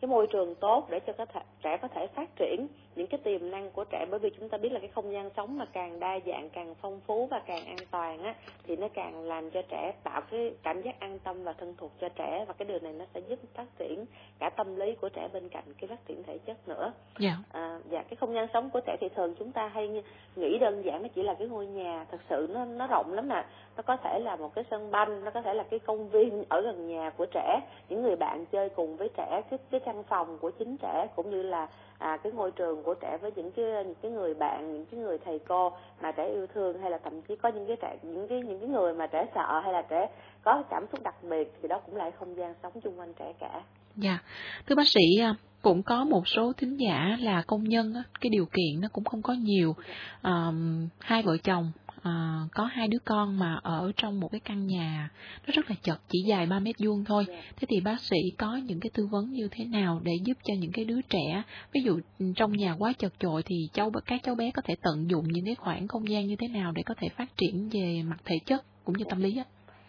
[0.00, 3.20] cái môi trường tốt để cho có thể, trẻ có thể phát triển những cái
[3.24, 5.64] tiềm năng của trẻ bởi vì chúng ta biết là cái không gian sống mà
[5.72, 8.34] càng đa dạng càng phong phú và càng an toàn á
[8.66, 11.92] thì nó càng làm cho trẻ tạo cái cảm giác an tâm và thân thuộc
[12.00, 14.04] cho trẻ và cái điều này nó sẽ giúp phát triển
[14.38, 16.92] cả tâm lý của trẻ bên cạnh cái phát triển thể chất nữa.
[17.20, 17.36] Yeah.
[17.52, 17.60] Dạ.
[17.60, 20.02] À, và cái không gian sống của trẻ thì thường chúng ta hay
[20.36, 23.28] nghĩ đơn giản nó chỉ là cái ngôi nhà, thật sự nó nó rộng lắm
[23.28, 23.44] mà
[23.76, 26.44] nó có thể là một cái sân banh, nó có thể là cái công viên
[26.48, 30.02] ở gần nhà của trẻ, những người bạn chơi cùng với trẻ, cái cái căn
[30.02, 33.50] phòng của chính trẻ cũng như là à, cái ngôi trường của trẻ với những
[33.50, 36.90] cái những cái người bạn những cái người thầy cô mà trẻ yêu thương hay
[36.90, 39.60] là thậm chí có những cái trẻ những cái những cái người mà trẻ sợ
[39.64, 40.08] hay là trẻ
[40.42, 43.32] có cảm xúc đặc biệt thì đó cũng là không gian sống chung quanh trẻ
[43.40, 43.62] cả.
[43.96, 44.18] Dạ,
[44.66, 48.44] thưa bác sĩ à, cũng có một số thính giả là công nhân cái điều
[48.44, 49.74] kiện nó cũng không có nhiều.
[50.22, 51.72] Um, hai vợ chồng
[52.02, 55.10] à, có hai đứa con mà ở trong một cái căn nhà
[55.46, 58.56] nó rất là chật chỉ dài 3 mét vuông thôi thế thì bác sĩ có
[58.56, 61.80] những cái tư vấn như thế nào để giúp cho những cái đứa trẻ ví
[61.82, 62.00] dụ
[62.36, 65.44] trong nhà quá chật chội thì cháu các cháu bé có thể tận dụng những
[65.44, 68.38] cái khoảng không gian như thế nào để có thể phát triển về mặt thể
[68.46, 69.44] chất cũng như tâm lý á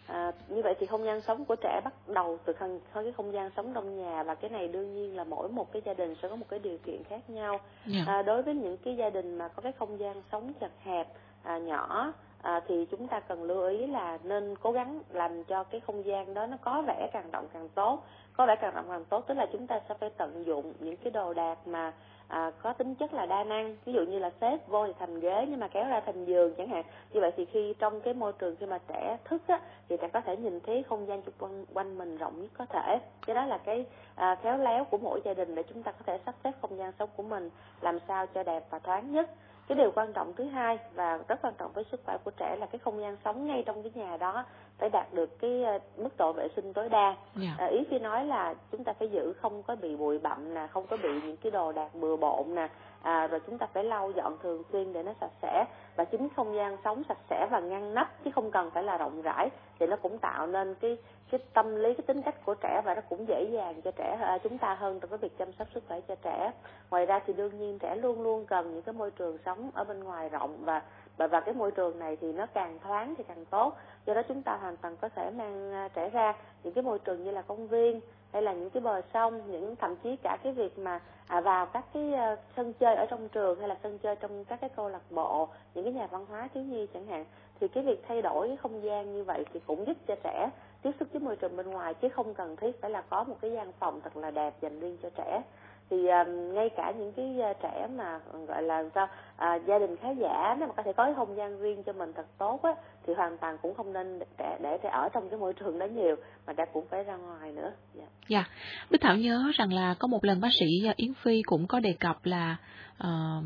[0.08, 3.34] À, như vậy thì không gian sống của trẻ bắt đầu từ thân cái không
[3.34, 6.16] gian sống trong nhà và cái này đương nhiên là mỗi một cái gia đình
[6.22, 7.52] sẽ có một cái điều kiện khác nhau.
[7.52, 8.08] Yeah.
[8.08, 8.14] Dạ.
[8.14, 11.08] À, đối với những cái gia đình mà có cái không gian sống chật hẹp
[11.44, 15.64] à, nhỏ à, thì chúng ta cần lưu ý là nên cố gắng làm cho
[15.64, 18.04] cái không gian đó nó có vẻ càng rộng càng tốt.
[18.38, 20.98] Có vẻ càng rộng càng tốt tức là chúng ta sẽ phải tận dụng những
[20.98, 21.94] cái đồ đạc mà
[22.28, 23.78] à, có tính chất là đa năng.
[23.86, 26.54] Ví dụ như là xếp vô thì thành ghế nhưng mà kéo ra thành giường
[26.58, 26.84] chẳng hạn.
[27.14, 30.08] Như vậy thì khi trong cái môi trường khi mà trẻ thức á thì trẻ
[30.14, 33.00] có thể nhìn thấy không gian xung quanh, quanh mình rộng nhất có thể.
[33.28, 36.04] Cái đó là cái à, khéo léo của mỗi gia đình để chúng ta có
[36.06, 37.50] thể sắp xếp không gian sống của mình
[37.82, 39.30] làm sao cho đẹp và thoáng nhất
[39.68, 42.56] cái điều quan trọng thứ hai và rất quan trọng với sức khỏe của trẻ
[42.60, 44.46] là cái không gian sống ngay trong cái nhà đó
[44.78, 47.18] phải đạt được cái ờ, mức độ vệ sinh tối đa yeah.
[47.36, 47.56] Dạ.
[47.58, 50.68] à, ý khi nói là chúng ta phải giữ không có bị bụi bặm nè
[50.68, 52.68] không có bị những cái đồ đạc bừa bộn nè
[53.04, 55.66] à, rồi chúng ta phải lau dọn thường xuyên để nó sạch sẽ.
[55.96, 58.98] Và chính không gian sống sạch sẽ và ngăn nắp chứ không cần phải là
[58.98, 60.98] rộng rãi thì nó cũng tạo nên cái
[61.32, 64.18] cái tâm lý cái tính cách của trẻ và nó cũng dễ dàng cho trẻ
[64.22, 66.52] à, chúng ta hơn trong cái việc chăm sóc sức khỏe cho trẻ.
[66.90, 69.84] Ngoài ra thì đương nhiên trẻ luôn luôn cần những cái môi trường sống ở
[69.84, 70.82] bên ngoài rộng và
[71.18, 73.74] và và cái môi trường này thì nó càng thoáng thì càng tốt.
[74.06, 77.00] Do đó chúng ta hoàn toàn có thể mang à, trẻ ra những cái môi
[77.00, 78.02] trường như là công viên
[78.34, 81.66] hay là những cái bờ sông những thậm chí cả cái việc mà à, vào
[81.66, 84.70] các cái uh, sân chơi ở trong trường hay là sân chơi trong các cái
[84.76, 87.26] câu lạc bộ những cái nhà văn hóa thiếu nhi chẳng hạn
[87.60, 90.50] thì cái việc thay đổi cái không gian như vậy thì cũng giúp cho trẻ
[90.82, 93.36] tiếp xúc với môi trường bên ngoài chứ không cần thiết phải là có một
[93.42, 95.42] cái gian phòng thật là đẹp dành riêng cho trẻ
[95.90, 99.96] thì ờ, ngay cả những cái uh, trẻ mà gọi là sao à, gia đình
[99.98, 102.60] khá giả nếu mà có thể có cái không gian riêng cho mình thật tốt
[102.64, 102.72] á
[103.08, 105.86] thì hoàn toàn cũng không nên để để trẻ ở trong cái môi trường đó
[105.86, 106.16] nhiều
[106.48, 108.48] mà trẻ cũng phải ra ngoài nữa dạ yeah.
[108.90, 110.66] bích thảo nhớ rằng là có một lần bác sĩ
[110.96, 112.58] yến phi cũng có đề cập là
[113.04, 113.44] uh,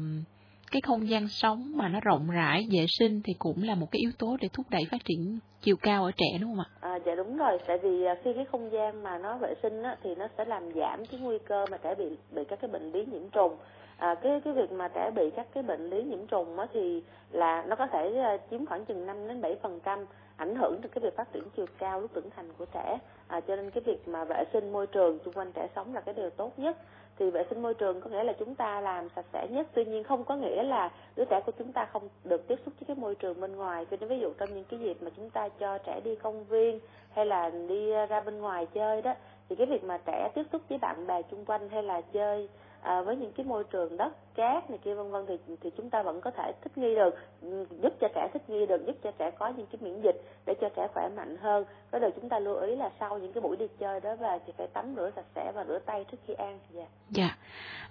[0.72, 4.00] cái không gian sống mà nó rộng rãi vệ sinh thì cũng là một cái
[4.00, 6.70] yếu tố để thúc đẩy phát triển chiều cao ở trẻ đúng không ạ?
[6.82, 9.84] À, dạ đúng rồi, tại vì à, khi cái không gian mà nó vệ sinh
[9.84, 12.70] á, thì nó sẽ làm giảm cái nguy cơ mà trẻ bị bị các cái
[12.72, 13.58] bệnh lý nhiễm trùng.
[13.98, 17.04] À, cái cái việc mà trẻ bị các cái bệnh lý nhiễm trùng á, thì
[17.32, 20.06] là nó có thể à, chiếm khoảng chừng 5 đến 7 phần trăm
[20.38, 23.40] ảnh hưởng đến cái việc phát triển chiều cao lúc trưởng thành của trẻ à,
[23.40, 26.14] cho nên cái việc mà vệ sinh môi trường xung quanh trẻ sống là cái
[26.14, 26.78] điều tốt nhất
[27.20, 29.68] thì vệ sinh môi trường có nghĩa là chúng ta làm sạch sẽ nhất.
[29.74, 32.74] Tuy nhiên không có nghĩa là đứa trẻ của chúng ta không được tiếp xúc
[32.80, 33.86] với cái môi trường bên ngoài.
[33.92, 36.46] Cho nên ví dụ trong những cái dịp mà chúng ta cho trẻ đi công
[36.46, 36.80] viên
[37.12, 39.14] hay là đi ra bên ngoài chơi đó,
[39.50, 42.50] thì cái việc mà trẻ tiếp xúc với bạn bè xung quanh hay là chơi
[42.88, 45.90] à, với những cái môi trường đất cát này kia vân vân thì thì chúng
[45.90, 48.96] ta vẫn có thể thích nghi được ừ, giúp cho trẻ thích nghi được giúp
[49.04, 51.66] cho trẻ có những cái miễn dịch để cho trẻ khỏe mạnh hơn.
[51.92, 54.40] Cái điều chúng ta lưu ý là sau những cái buổi đi chơi đó về
[54.46, 56.60] thì phải tắm rửa sạch sẽ và rửa tay trước khi ăn.
[56.74, 56.86] Dạ.
[57.10, 57.38] Dạ.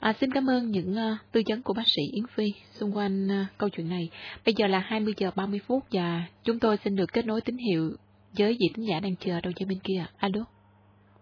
[0.01, 3.27] À, xin cảm ơn những uh, tư vấn của bác sĩ Yến Phi xung quanh
[3.27, 4.11] uh, câu chuyện này.
[4.47, 7.57] Bây giờ là 20 giờ 30 phút và chúng tôi xin được kết nối tín
[7.57, 7.91] hiệu
[8.39, 10.05] với vị thính giả đang chờ đầu dây bên kia.
[10.19, 10.45] Alo.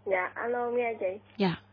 [0.06, 1.20] Dạ alo nghe chị.
[1.36, 1.63] Dạ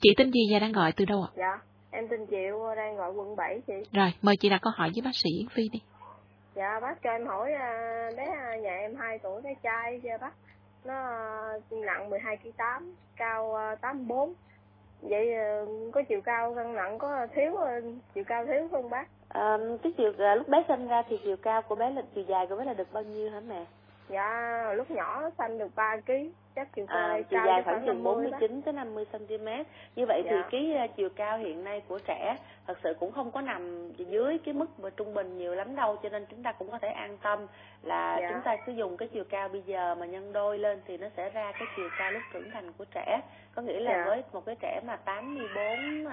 [0.00, 1.30] chị tên gì và đang gọi từ đâu ạ?
[1.36, 3.74] Dạ em tên Diệu đang gọi quận 7 chị.
[3.92, 5.78] Rồi mời chị đặt câu hỏi với bác sĩ Yến Phi đi.
[6.54, 7.70] Dạ bác cho em hỏi à,
[8.16, 10.32] bé à, nhà em 2 tuổi bé trai chưa bác?
[10.84, 14.34] Nó à, nặng 12 kg 8 cao 84
[15.02, 15.26] vậy
[15.92, 17.56] có chiều cao cân nặng có thiếu
[18.14, 19.08] chiều cao thiếu không bác?
[19.28, 22.46] À, cái chiều lúc bé sinh ra thì chiều cao của bé là chiều dài
[22.46, 23.64] của bé là được bao nhiêu hả mẹ
[24.08, 26.12] dạ lúc nhỏ xanh được 3 kg
[26.56, 29.46] chắc chiều cao à, chiều dài khoảng chừng 49 tới 50 cm
[29.96, 30.30] như vậy dạ.
[30.30, 34.38] thì cái chiều cao hiện nay của trẻ thật sự cũng không có nằm dưới
[34.44, 36.88] cái mức mà trung bình nhiều lắm đâu cho nên chúng ta cũng có thể
[36.88, 37.46] an tâm
[37.82, 38.30] là dạ.
[38.32, 41.08] chúng ta sử dụng cái chiều cao bây giờ mà nhân đôi lên thì nó
[41.16, 43.20] sẽ ra cái chiều cao lúc trưởng thành của trẻ
[43.54, 44.04] có nghĩa là dạ.
[44.06, 46.06] với một cái trẻ mà 84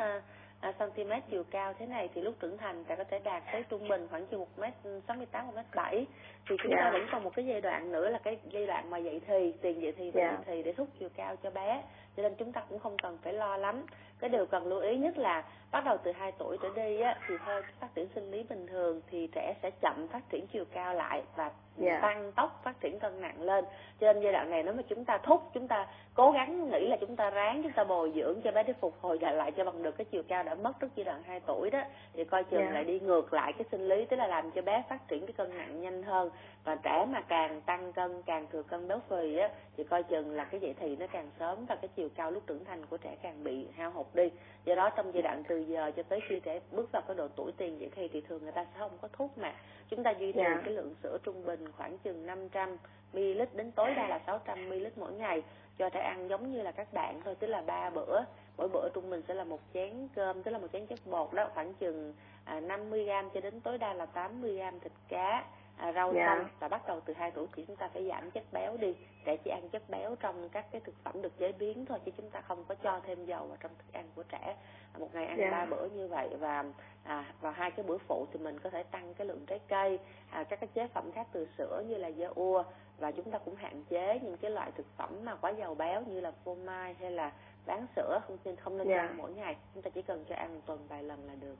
[0.63, 3.63] à, cm chiều cao thế này thì lúc trưởng thành ta có thể đạt tới
[3.69, 4.73] trung bình khoảng chừng một mét
[5.08, 6.06] sáu mươi tám một mét bảy
[6.49, 6.78] thì chúng dạ.
[6.82, 9.54] ta vẫn còn một cái giai đoạn nữa là cái giai đoạn mà dậy thì
[9.62, 10.32] tiền dậy thì và dạ.
[10.32, 11.84] dậy thì để thúc chiều cao cho bé
[12.17, 13.86] cho nên chúng ta cũng không cần phải lo lắm
[14.19, 17.15] cái điều cần lưu ý nhất là bắt đầu từ 2 tuổi trở đi á,
[17.28, 20.65] thì theo phát triển sinh lý bình thường thì trẻ sẽ chậm phát triển chiều
[20.73, 22.01] cao lại và yeah.
[22.01, 23.65] tăng tốc phát triển cân nặng lên
[23.99, 26.88] cho nên giai đoạn này nếu mà chúng ta thúc chúng ta cố gắng nghĩ
[26.88, 29.51] là chúng ta ráng chúng ta bồi dưỡng cho bé để phục hồi lại lại
[29.51, 31.81] cho bằng được cái chiều cao đã mất trước giai đoạn 2 tuổi đó
[32.13, 32.73] thì coi chừng yeah.
[32.73, 35.33] lại đi ngược lại cái sinh lý tức là làm cho bé phát triển cái
[35.33, 36.29] cân nặng nhanh hơn
[36.63, 40.31] và trẻ mà càng tăng cân càng thừa cân béo phì á thì coi chừng
[40.31, 42.97] là cái dậy thì nó càng sớm và cái chiều cao lúc trưởng thành của
[42.97, 44.29] trẻ càng bị hao hụt đi
[44.65, 47.28] do đó trong giai đoạn từ giờ cho tới khi trẻ bước vào cái độ
[47.28, 49.54] tuổi tiền dậy thì thì thường người ta sẽ không có thuốc mà
[49.89, 50.62] chúng ta duy trì yeah.
[50.65, 52.78] cái lượng sữa trung bình khoảng chừng 500
[53.13, 55.43] ml đến tối đa là 600 ml mỗi ngày
[55.78, 58.21] cho trẻ ăn giống như là các bạn thôi tức là ba bữa.
[58.58, 61.34] Mỗi bữa trung bình sẽ là một chén cơm tức là một chén chất bột
[61.34, 62.13] đó khoảng chừng
[62.45, 65.45] à, 50 gram cho đến tối đa là 80 gram thịt cá
[65.77, 66.25] à, rau dạ.
[66.25, 68.95] xanh và bắt đầu từ 2 tuổi thì chúng ta phải giảm chất béo đi
[69.25, 72.12] trẻ chỉ ăn chất béo trong các cái thực phẩm được chế biến thôi chứ
[72.17, 74.55] chúng ta không có cho thêm dầu vào trong thức ăn của trẻ
[74.97, 75.51] một ngày ăn dạ.
[75.51, 76.65] ba bữa như vậy và
[77.03, 79.99] à, vào hai cái bữa phụ thì mình có thể tăng cái lượng trái cây
[80.29, 82.63] à, các cái chế phẩm khác từ sữa như là dưa ua
[82.97, 86.01] và chúng ta cũng hạn chế những cái loại thực phẩm mà quá giàu béo
[86.01, 87.31] như là phô mai hay là
[87.65, 88.97] bán sữa không nên không nên dạ.
[88.97, 91.55] ăn mỗi ngày chúng ta chỉ cần cho ăn một tuần vài lần là được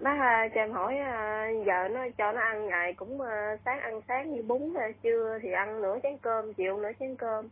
[0.00, 3.80] bác à, cho em hỏi à, giờ nó cho nó ăn ngày cũng à, sáng
[3.80, 7.48] ăn sáng như bún trưa thì ăn nửa chén cơm chiều nửa chén cơm.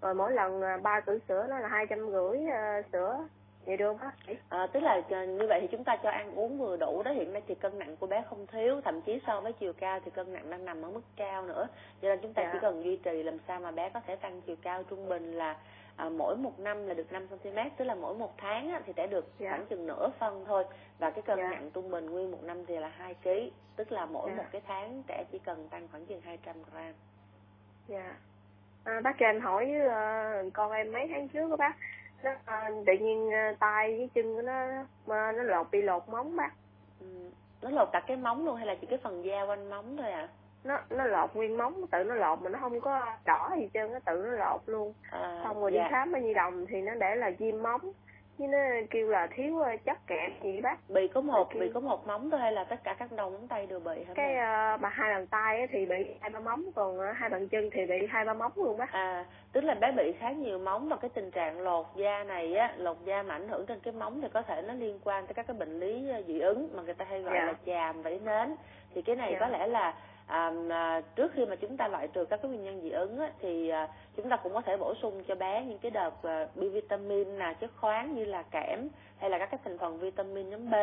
[0.00, 2.38] Rồi mỗi lần ba cữ sữa nó là hai trăm rưỡi
[2.92, 3.18] sữa.
[3.66, 4.36] Vậy được không?
[4.48, 7.32] À, tức là như vậy thì chúng ta cho ăn uống vừa đủ đó hiện
[7.32, 10.10] nay thì cân nặng của bé không thiếu thậm chí so với chiều cao thì
[10.10, 11.68] cân nặng đang nằm ở mức cao nữa.
[12.02, 12.50] Cho nên chúng ta dạ.
[12.52, 15.32] chỉ cần duy trì làm sao mà bé có thể tăng chiều cao trung bình
[15.32, 15.56] là
[15.96, 18.92] à, mỗi một năm là được 5 cm tức là mỗi một tháng á, thì
[18.96, 19.50] sẽ được dạ.
[19.50, 20.64] khoảng chừng nửa phân thôi
[20.98, 21.48] và cái cân dạ.
[21.50, 23.28] nặng trung bình nguyên một năm thì là 2 kg
[23.76, 24.36] tức là mỗi dạ.
[24.36, 26.94] một cái tháng trẻ chỉ cần tăng khoảng chừng 200 gram
[27.88, 28.16] dạ
[28.84, 29.86] à, bác cho em hỏi với
[30.46, 31.76] uh, con em mấy tháng trước đó bác
[32.22, 34.66] nó uh, tự nhiên uh, tay với chân của nó
[35.06, 36.50] mà nó lột bị lột móng bác
[37.00, 37.06] ừ.
[37.62, 40.10] nó lột cả cái móng luôn hay là chỉ cái phần da quanh móng thôi
[40.10, 40.28] à
[40.64, 43.92] nó nó lột nguyên móng tự nó lột mà nó không có đỏ gì trơn
[43.92, 45.82] nó tự nó lột luôn à, xong rồi dạ.
[45.82, 47.92] đi khám ở nhi đồng thì nó để là viêm móng
[48.38, 48.58] chứ nó
[48.90, 51.60] kêu là thiếu chất kẽm gì bác bị có một kêu...
[51.60, 54.04] bị có một móng thôi hay là tất cả các đầu móng tay đều bị
[54.04, 57.48] hả cái uh, mà hai bàn tay thì bị hai ba móng còn hai bàn
[57.48, 60.58] chân thì bị hai ba móng luôn bác à tức là bé bị khá nhiều
[60.58, 63.80] móng và cái tình trạng lột da này á lột da mà ảnh hưởng trên
[63.80, 66.68] cái móng thì có thể nó liên quan tới các cái bệnh lý dị ứng
[66.74, 67.44] mà người ta hay gọi dạ.
[67.44, 68.56] là chàm vảy nến
[68.94, 69.38] thì cái này dạ.
[69.40, 69.94] có lẽ là
[70.26, 73.30] à, trước khi mà chúng ta loại trừ các cái nguyên nhân dị ứng á,
[73.40, 76.46] thì à, chúng ta cũng có thể bổ sung cho bé những cái đợt à,
[76.54, 80.50] B vitamin là chất khoáng như là kẽm hay là các cái thành phần vitamin
[80.50, 80.74] nhóm B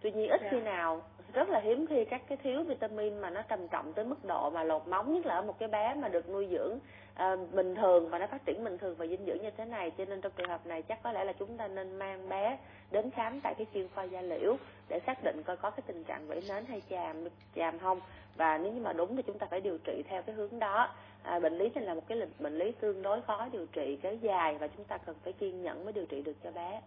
[0.00, 0.48] tuy nhiên ít Dạ.
[0.50, 4.04] khi nào rất là hiếm khi các cái thiếu vitamin mà nó trầm trọng tới
[4.04, 6.78] mức độ mà lột móng nhất là ở một cái bé mà được nuôi dưỡng
[7.14, 9.90] à, bình thường và nó phát triển bình thường và dinh dưỡng như thế này.
[9.90, 12.58] Cho nên trong trường hợp này chắc có lẽ là chúng ta nên mang bé
[12.90, 14.56] đến khám tại cái chuyên khoa da liễu
[14.88, 18.00] để xác định coi có cái tình trạng vẩy nến hay chàm chàm không.
[18.36, 20.94] Và nếu như mà đúng thì chúng ta phải điều trị theo cái hướng đó.
[21.22, 24.14] À, bệnh lý này là một cái bệnh lý tương đối khó điều trị kéo
[24.14, 26.80] dài và chúng ta cần phải kiên nhẫn mới điều trị được cho bé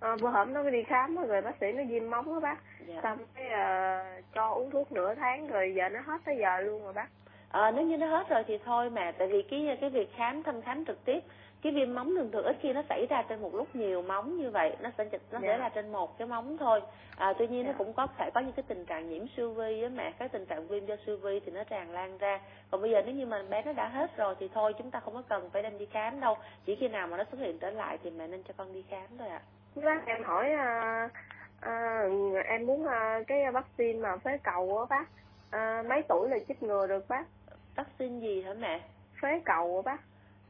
[0.00, 3.00] à, bữa hổm nó đi khám rồi bác sĩ nó viêm móng đó bác dạ.
[3.02, 6.84] xong cái uh, cho uống thuốc nửa tháng rồi giờ nó hết tới giờ luôn
[6.84, 7.08] rồi bác
[7.50, 10.42] à, nếu như nó hết rồi thì thôi mà tại vì cái cái việc khám
[10.42, 11.20] thăm khám trực tiếp
[11.62, 14.38] cái viêm móng thường thường ít khi nó xảy ra trên một lúc nhiều móng
[14.38, 15.42] như vậy nó sẽ nó yeah.
[15.42, 15.56] sẽ dạ.
[15.56, 16.82] là trên một cái móng thôi
[17.16, 17.66] à, tuy nhiên yeah.
[17.66, 17.78] nó dạ.
[17.78, 20.46] cũng có thể có những cái tình trạng nhiễm siêu vi á mẹ các tình
[20.46, 23.26] trạng viêm do siêu vi thì nó tràn lan ra còn bây giờ nếu như
[23.26, 25.78] mà bé nó đã hết rồi thì thôi chúng ta không có cần phải đem
[25.78, 28.42] đi khám đâu chỉ khi nào mà nó xuất hiện trở lại thì mẹ nên
[28.42, 29.59] cho con đi khám thôi ạ à.
[29.76, 31.08] Bác em hỏi à,
[31.60, 32.02] à,
[32.44, 35.08] em muốn à, cái vaccine mà phế cầu á bác.
[35.50, 37.24] À, mấy tuổi là chích ngừa được bác?
[37.76, 38.80] Vaccine gì hả mẹ?
[39.22, 40.00] Phế cầu bác.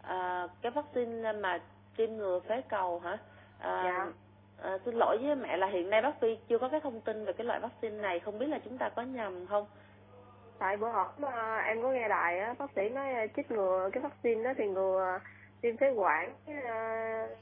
[0.02, 1.58] À, cái vaccine mà
[1.96, 3.18] tiêm ngừa phế cầu hả?
[3.58, 4.06] À, dạ.
[4.62, 7.24] à, xin lỗi với mẹ là hiện nay bác phi chưa có cái thông tin
[7.24, 8.20] về cái loại vaccine này.
[8.20, 9.66] Không biết là chúng ta có nhầm không?
[10.58, 11.16] Tại bữa họp
[11.64, 15.18] em có nghe đài á bác sĩ nói chích ngừa cái vaccine đó thì ngừa
[15.62, 16.34] viêm phế quản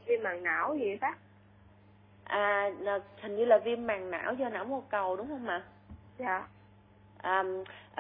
[0.07, 1.17] viêm màng não gì bác
[2.29, 2.71] à
[3.21, 5.63] hình như là viêm màng não do não mô cầu đúng không ạ?
[6.19, 6.47] Dạ.
[7.23, 7.43] À,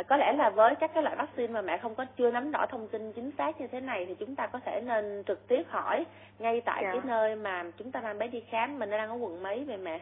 [0.08, 2.66] có lẽ là với các cái loại vaccine mà mẹ không có chưa nắm rõ
[2.66, 5.62] thông tin chính xác như thế này thì chúng ta có thể nên trực tiếp
[5.68, 6.06] hỏi
[6.38, 6.92] ngay tại dạ.
[6.92, 9.76] cái nơi mà chúng ta mang bé đi khám mình đang ở quận mấy vậy
[9.76, 10.00] mẹ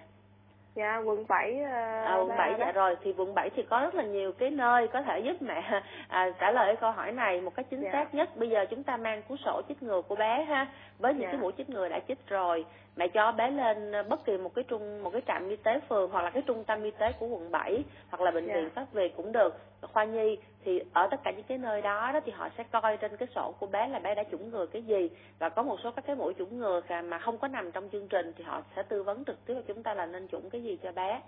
[0.77, 3.95] dạ quận 7 uh, à, quận 7 dạ rồi thì quận 7 thì có rất
[3.95, 7.55] là nhiều cái nơi có thể giúp mẹ à, trả lời câu hỏi này một
[7.55, 7.91] cách chính dạ.
[7.93, 10.67] xác nhất bây giờ chúng ta mang cuốn sổ chích ngừa của bé ha
[10.99, 11.29] với những dạ.
[11.29, 12.65] cái mũi chích ngừa đã chích rồi
[12.97, 16.11] mẹ cho bé lên bất kỳ một cái trung một cái trạm y tế phường
[16.11, 18.47] hoặc là cái trung tâm y tế của quận 7 hoặc là bệnh.
[18.47, 18.55] Dạ.
[18.55, 22.13] viện phát việt cũng được khoa nhi thì ở tất cả những cái nơi đó
[22.13, 24.67] đó thì họ sẽ coi trên cái sổ của bé là bé đã chủng ngừa
[24.67, 25.11] cái gì.
[25.39, 28.09] Và có một số các cái mũi chủng ngừa mà không có nằm trong chương
[28.09, 30.63] trình thì họ sẽ tư vấn trực tiếp cho chúng ta là nên chủng cái
[30.63, 31.21] gì cho bé.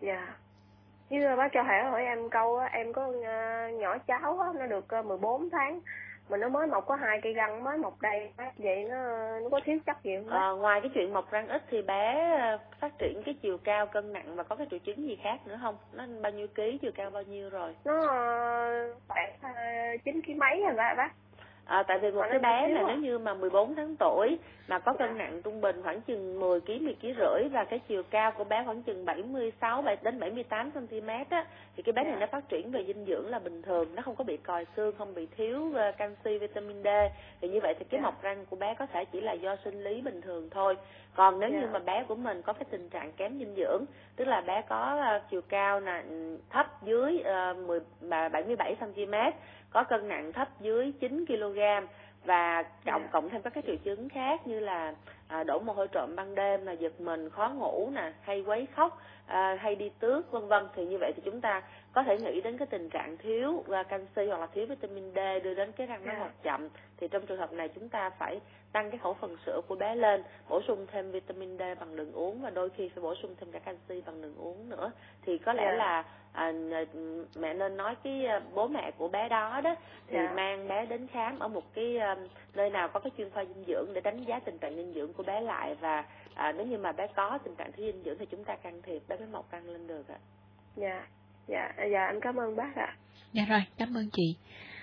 [0.00, 0.12] Dạ.
[0.12, 0.28] Yeah.
[1.10, 4.88] như bác cho hỏi hỏi em câu em có ờ, nhỏ cháu á, nó được
[4.88, 5.80] ờ, 14 tháng
[6.30, 8.96] mà nó mới mọc có hai cây răng mới mọc đây vậy nó
[9.40, 12.30] nó có thiếu chất gì không à, ngoài cái chuyện mọc răng ít thì bé
[12.40, 15.46] ờ, phát triển cái chiều cao cân nặng và có cái triệu chứng gì khác
[15.46, 15.76] nữa không?
[15.92, 17.76] Nó bao nhiêu ký chiều cao bao nhiêu rồi?
[17.84, 18.00] Nó
[19.08, 19.32] khoảng
[20.04, 21.10] chín ký mấy rồi bác
[21.70, 24.92] à, tại vì một cái bé là nếu như mà 14 tháng tuổi mà có
[24.92, 28.32] cân nặng trung bình khoảng chừng 10 kg 10 kg rưỡi và cái chiều cao
[28.32, 32.20] của bé khoảng chừng 76 đến 78 cm á thì cái bé này dạ.
[32.20, 34.94] nó phát triển về dinh dưỡng là bình thường nó không có bị còi xương
[34.98, 36.88] không bị thiếu uh, canxi vitamin D
[37.40, 38.04] thì như vậy thì cái dạ.
[38.06, 40.76] mọc răng của bé có thể chỉ là do sinh lý bình thường thôi
[41.14, 41.70] còn nếu như dạ.
[41.72, 43.84] mà bé của mình có cái tình trạng kém dinh dưỡng
[44.16, 46.04] tức là bé có uh, chiều cao là
[46.50, 47.80] thấp dưới uh, 10
[48.30, 49.14] 77 cm
[49.70, 51.58] có cân nặng thấp dưới 9 kg
[52.24, 53.12] và cộng yeah.
[53.12, 54.94] cộng thêm các cái triệu chứng khác như là
[55.28, 58.66] à, đổ mồ hôi trộm ban đêm là giật mình khó ngủ nè hay quấy
[58.76, 62.18] khóc à, hay đi tước vân vân thì như vậy thì chúng ta có thể
[62.18, 65.72] nghĩ đến cái tình trạng thiếu và canxi hoặc là thiếu vitamin D đưa đến
[65.72, 68.40] cái răng nó mọc chậm thì trong trường hợp này chúng ta phải
[68.72, 72.12] tăng cái khẩu phần sữa của bé lên bổ sung thêm vitamin D bằng đường
[72.12, 74.90] uống và đôi khi phải bổ sung thêm cả canxi bằng đường uống nữa
[75.22, 75.78] thì có lẽ yeah.
[75.78, 76.52] là à,
[77.34, 79.74] mẹ nên nói cái à, bố mẹ của bé đó đó
[80.06, 80.34] thì yeah.
[80.34, 82.18] mang bé đến khám ở một cái um,
[82.54, 85.12] nơi nào có cái chuyên khoa dinh dưỡng để đánh giá tình trạng dinh dưỡng
[85.12, 88.18] của bé lại và à, nếu như mà bé có tình trạng thiếu dinh dưỡng
[88.18, 90.18] thì chúng ta can thiệp bé mới mọc răng lên được ạ.
[90.76, 91.06] Dạ,
[91.50, 92.96] dạ, dạ anh cảm ơn bác ạ.
[93.32, 94.36] Dạ rồi, cảm ơn chị.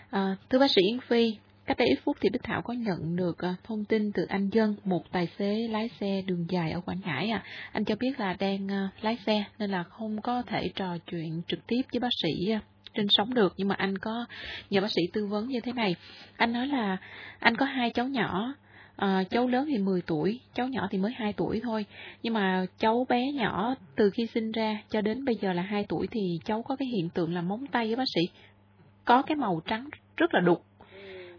[0.09, 3.15] À, thưa bác sĩ Yến Phi, Cách đây ít phút thì Bích Thảo có nhận
[3.15, 6.81] được à, thông tin từ anh Dân, một tài xế lái xe đường dài ở
[6.81, 7.29] Quảng Ngãi.
[7.29, 7.43] À.
[7.71, 11.41] Anh cho biết là đang à, lái xe nên là không có thể trò chuyện
[11.47, 12.61] trực tiếp với bác sĩ à,
[12.93, 14.25] trên sóng được nhưng mà anh có
[14.69, 15.95] nhờ bác sĩ tư vấn như thế này
[16.37, 16.97] anh nói là
[17.39, 18.53] anh có hai cháu nhỏ
[18.97, 21.85] à, cháu lớn thì 10 tuổi cháu nhỏ thì mới 2 tuổi thôi.
[22.23, 25.85] Nhưng mà cháu bé nhỏ từ khi sinh ra cho đến bây giờ là 2
[25.89, 28.21] tuổi thì cháu có cái hiện tượng là móng tay với bác sĩ.
[29.05, 30.63] Có cái màu trắng rất là đục.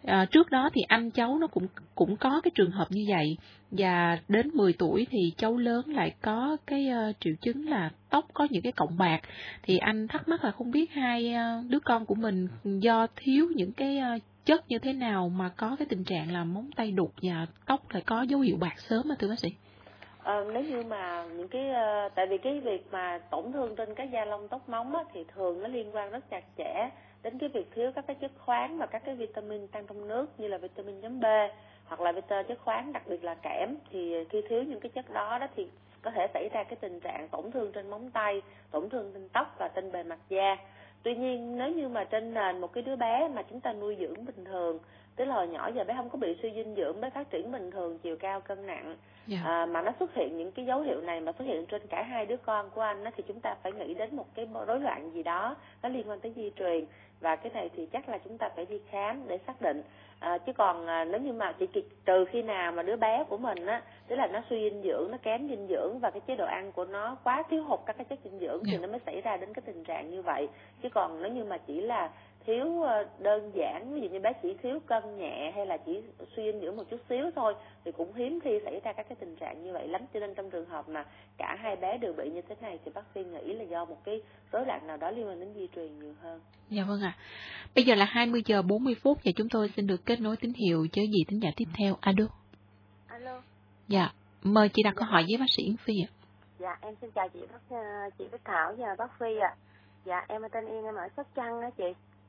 [0.05, 3.37] À, trước đó thì anh cháu nó cũng cũng có cái trường hợp như vậy.
[3.71, 8.25] Và đến 10 tuổi thì cháu lớn lại có cái uh, triệu chứng là tóc
[8.35, 9.21] có những cái cọng bạc.
[9.63, 13.49] Thì anh thắc mắc là không biết hai uh, đứa con của mình do thiếu
[13.55, 16.91] những cái uh, chất như thế nào mà có cái tình trạng là móng tay
[16.91, 19.55] đục và tóc lại có dấu hiệu bạc sớm mà thưa bác sĩ?
[20.23, 23.95] À, nếu như mà những cái ờ, tại vì cái việc mà tổn thương trên
[23.95, 26.91] cái da lông tóc móng á, thì thường nó liên quan rất chặt chẽ
[27.23, 30.41] đến cái việc thiếu các cái chất khoáng và các cái vitamin tăng trong nước
[30.41, 31.25] như là vitamin nhóm B
[31.85, 33.75] hoặc là vitamin chất khoáng đặc biệt là kẽm.
[33.91, 35.67] Thì khi thiếu những cái chất đó đó thì
[36.03, 39.29] có thể xảy ra cái tình trạng tổn thương trên móng tay tổn thương trên
[39.29, 40.57] tóc và trên bề mặt da
[41.03, 43.97] tuy nhiên, nếu như mà trên nền một cái đứa bé mà chúng ta nuôi
[44.01, 44.79] dưỡng bình thường,
[45.17, 47.53] tức là hồi nhỏ giờ bé không có bị suy dinh dưỡng, bé phát triển
[47.53, 48.97] bình thường, chiều cao, cân nặng
[49.31, 49.43] yeah.
[49.45, 49.51] Dạ.
[49.51, 52.03] à, mà nó xuất hiện những cái dấu hiệu này mà xuất hiện trên cả
[52.03, 54.81] hai đứa con của anh đó, thì chúng ta phải nghĩ đến một cái rối
[54.81, 56.85] loạn gì đó nó liên quan tới di truyền
[57.21, 59.83] và cái này thì chắc là chúng ta phải đi khám để xác định
[60.21, 61.67] à, chứ còn à, nếu như mà chỉ
[62.07, 65.11] trừ khi nào mà đứa bé của mình á tức là nó suy dinh dưỡng
[65.11, 67.97] nó kém dinh dưỡng và cái chế độ ăn của nó quá thiếu hụt các
[67.99, 68.79] cái chất dinh dưỡng thì Dạ.
[68.83, 70.49] nó mới xảy ra đến cái tình trạng như vậy
[70.83, 72.11] chứ còn nếu như mà chỉ là
[72.49, 76.01] thiếu ờ, đơn giản ví dụ như bé chỉ thiếu cân nhẹ hay là chỉ
[76.37, 79.17] suy dinh dưỡng một chút xíu thôi thì cũng hiếm khi xảy ra các cái
[79.21, 81.05] tình trạng như vậy lắm cho nên trong trường hợp mà
[81.39, 84.05] cả hai bé đều bị như thế này thì bác sĩ nghĩ là do một
[84.05, 84.23] cái
[84.53, 86.41] rối loạn nào đó liên quan đến di truyền nhiều hơn
[86.71, 87.17] Dạ vâng ạ.
[87.75, 90.53] Bây giờ là 20 giờ 40 phút và chúng tôi xin được kết nối tín
[90.53, 91.97] hiệu với vị thính giả tiếp theo.
[92.01, 92.25] Alo.
[93.07, 93.43] alo
[93.89, 96.11] Dạ, mời chị đặt câu hỏi với bác sĩ Yến Phi ạ.
[96.59, 99.55] dạ em xin chào chị bác ờ, chị Bích Thảo và bác Phi ạ
[100.05, 101.85] dạ em tên Yên em ở Sóc Trăng đó chị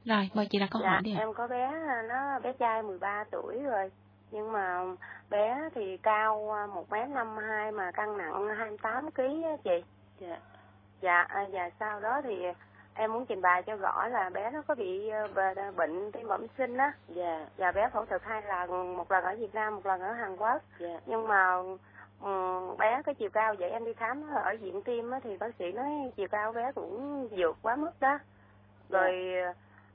[0.09, 1.19] Rồi, mời chị đặt câu dạ hỏi đi ạ.
[1.19, 1.71] em có bé
[2.09, 3.91] nó bé trai 13 tuổi rồi.
[4.31, 4.83] Nhưng mà
[5.29, 9.83] bé thì cao ờ, một mét năm hai mà cân nặng 28 kg á chị.
[10.19, 10.37] Dạ.
[11.01, 12.45] Dạ à, và sau đó thì
[12.93, 16.45] em muốn trình bày cho rõ là bé nó có bị bề- bệnh tim bẩm
[16.57, 16.93] sinh á.
[17.07, 17.45] Dạ.
[17.57, 20.37] Và bé phẫu thuật hai lần một lần ở Việt Nam một lần ở Hàn
[20.37, 20.61] Quốc.
[20.79, 20.99] Dạ.
[21.05, 21.55] Nhưng mà
[22.21, 25.55] ừm, bé cái chiều cao vậy em đi khám ở viện tim á thì bác
[25.59, 28.19] sĩ nói chiều cao bé cũng vượt quá mức đó.
[28.89, 29.13] Rồi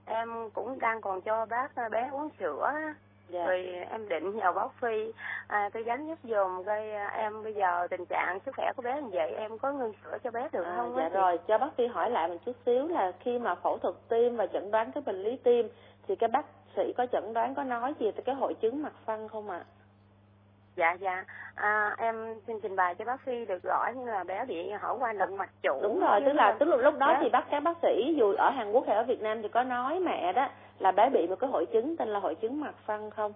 [0.07, 2.71] em cũng đang còn cho bác ờ, bé uống sữa.
[2.75, 2.95] Á.
[3.29, 3.47] dạ.
[3.47, 5.13] Rồi em định nhờ bác Phi
[5.49, 8.83] à, tư vấn giúp dùm coi à, em bây giờ tình trạng sức khỏe của
[8.83, 11.59] bé như vậy em có ngưng sữa cho bé được À, không dạ rồi cho
[11.59, 14.71] bác sĩ hỏi lại một chút xíu là khi mà phẫu thuật tim và chẩn
[14.71, 15.69] đoán cái bệnh lý tim
[16.09, 16.47] thì cái bác
[16.77, 19.65] sĩ có chẩn đoán có nói gì tới cái hội chứng mặt phân không ạ
[20.77, 24.45] dạ dạ à, em xin trình bày cho bác Phi được rõ như là bé
[24.45, 27.19] bị hở qua động mạch chủ đúng rồi tức là tức là lúc đó Dạ.
[27.23, 29.63] thì bác các bác sĩ dù ở Hàn Quốc hay ở Việt Nam thì có
[29.63, 30.49] nói mẹ đó
[30.79, 33.33] là bé bị một cái hội chứng tên là hội chứng mặt phân không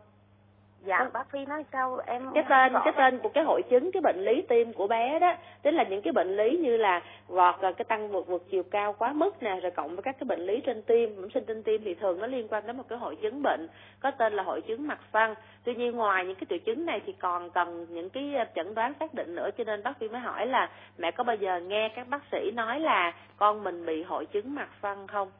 [0.84, 2.00] dạ bác Phi nói sao?
[2.06, 5.18] Em cái tên cái tên của cái hội chứng cái bệnh lý tim của bé
[5.18, 8.42] đó tức là những cái bệnh lý như là vọt rồi cái tăng vượt vượt
[8.50, 11.30] chiều cao quá mức nè rồi cộng với các cái bệnh lý trên tim bẩm
[11.30, 13.68] sinh trên tim thì thường nó liên quan đến một cái hội chứng bệnh
[14.00, 17.00] có tên là hội chứng mặt phân tuy nhiên ngoài những cái triệu chứng này
[17.06, 20.08] thì còn cần những cái ờ, chẩn đoán xác định nữa cho nên bác sĩ
[20.08, 23.86] mới hỏi là mẹ có bao giờ nghe các bác sĩ nói là con mình
[23.86, 25.30] bị hội chứng mặt phân không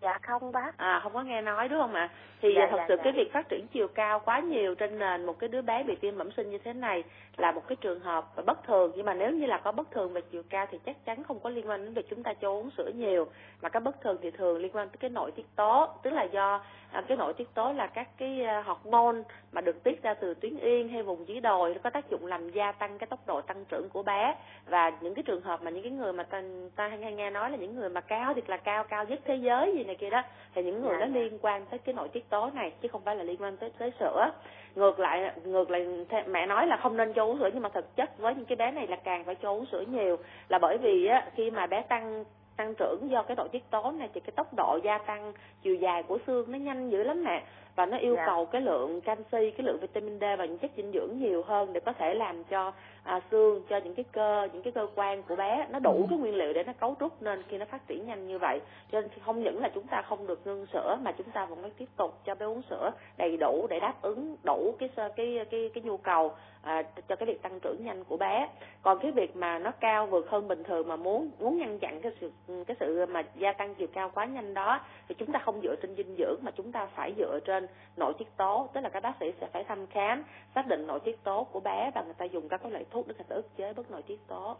[0.00, 0.76] dạ không bác.
[0.76, 2.08] À không có nghe nói đúng không ạ?
[2.40, 3.02] Thì Dạ, thật dạ, sự dạ.
[3.04, 5.96] cái việc phát triển chiều cao quá nhiều trên nền một cái đứa bé bị
[5.96, 7.04] tim bẩm sinh như thế này
[7.36, 8.92] là một cái trường hợp bất thường.
[8.96, 11.40] Nhưng mà nếu như là có bất thường về chiều cao thì chắc chắn không
[11.40, 13.26] có liên quan đến việc chúng ta cho uống sữa nhiều.
[13.62, 15.88] Mà cái bất thường thì thường liên quan tới cái nội tiết tố.
[16.02, 16.60] Tức là do
[16.92, 19.22] à, cái nội tiết tố là các cái à, hormone
[19.52, 21.74] mà được tiết ra từ tuyến yên hay vùng dưới đồi.
[21.74, 24.34] Nó có tác dụng làm gia tăng cái tốc độ tăng trưởng của bé.
[24.66, 26.42] Và những cái trường hợp mà những cái người mà ta,
[26.76, 29.20] ta hay, hay nghe nói là những người mà cao thiệt là cao cao nhất
[29.24, 30.22] thế giới gì này kia đó
[30.54, 31.20] thì những người Dạ, đó dạ.
[31.20, 33.70] liên quan tới cái nội tiết tố này chứ không phải là liên quan tới
[33.78, 34.30] tới sữa
[34.74, 35.86] ngược lại ngược lại
[36.26, 38.56] mẹ nói là không nên cho uống sữa nhưng mà thực chất với những cái
[38.56, 40.16] bé này là càng phải cho uống sữa nhiều
[40.48, 42.24] là bởi vì á khi mà bé tăng
[42.56, 45.32] tăng trưởng do cái nội tiết tố này thì cái tốc độ gia tăng
[45.62, 47.42] chiều dài của xương nó nhanh dữ lắm mẹ
[47.76, 48.26] và nó yêu Dạ.
[48.26, 51.72] cầu cái lượng canxi cái lượng vitamin D và những chất dinh dưỡng nhiều hơn
[51.72, 52.72] để có thể làm cho
[53.06, 55.66] à, xương cho những cái cơ những cái cơ quan của bé.
[55.70, 56.06] Nó đủ Ừ.
[56.10, 58.60] cái nguyên liệu để nó cấu trúc nên khi nó phát triển nhanh như vậy.
[58.92, 61.62] Cho nên không những là chúng ta không được ngưng sữa mà chúng ta vẫn
[61.62, 65.08] phải tiếp tục cho bé uống sữa đầy đủ để đáp ứng đủ cái sơ-
[65.16, 66.32] cái cái cái nhu cầu
[66.62, 68.48] à, cho cái việc tăng trưởng nhanh của bé.
[68.82, 72.00] Còn cái việc mà nó cao vượt hơn bình thường mà muốn muốn ngăn chặn
[72.00, 72.30] cái sự
[72.66, 75.74] cái sự mà gia tăng chiều cao quá nhanh đó thì chúng ta không dựa
[75.82, 78.68] trên dinh dưỡng mà chúng ta phải dựa trên nội tiết tố.
[78.72, 81.60] Tức là các bác sĩ sẽ phải thăm khám xác định nội tiết tố của
[81.60, 83.90] bé và người ta dùng các cái loại thuốc để người ta ức chế bớt
[83.90, 84.56] nội tiết tố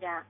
[0.00, 0.24] dạ.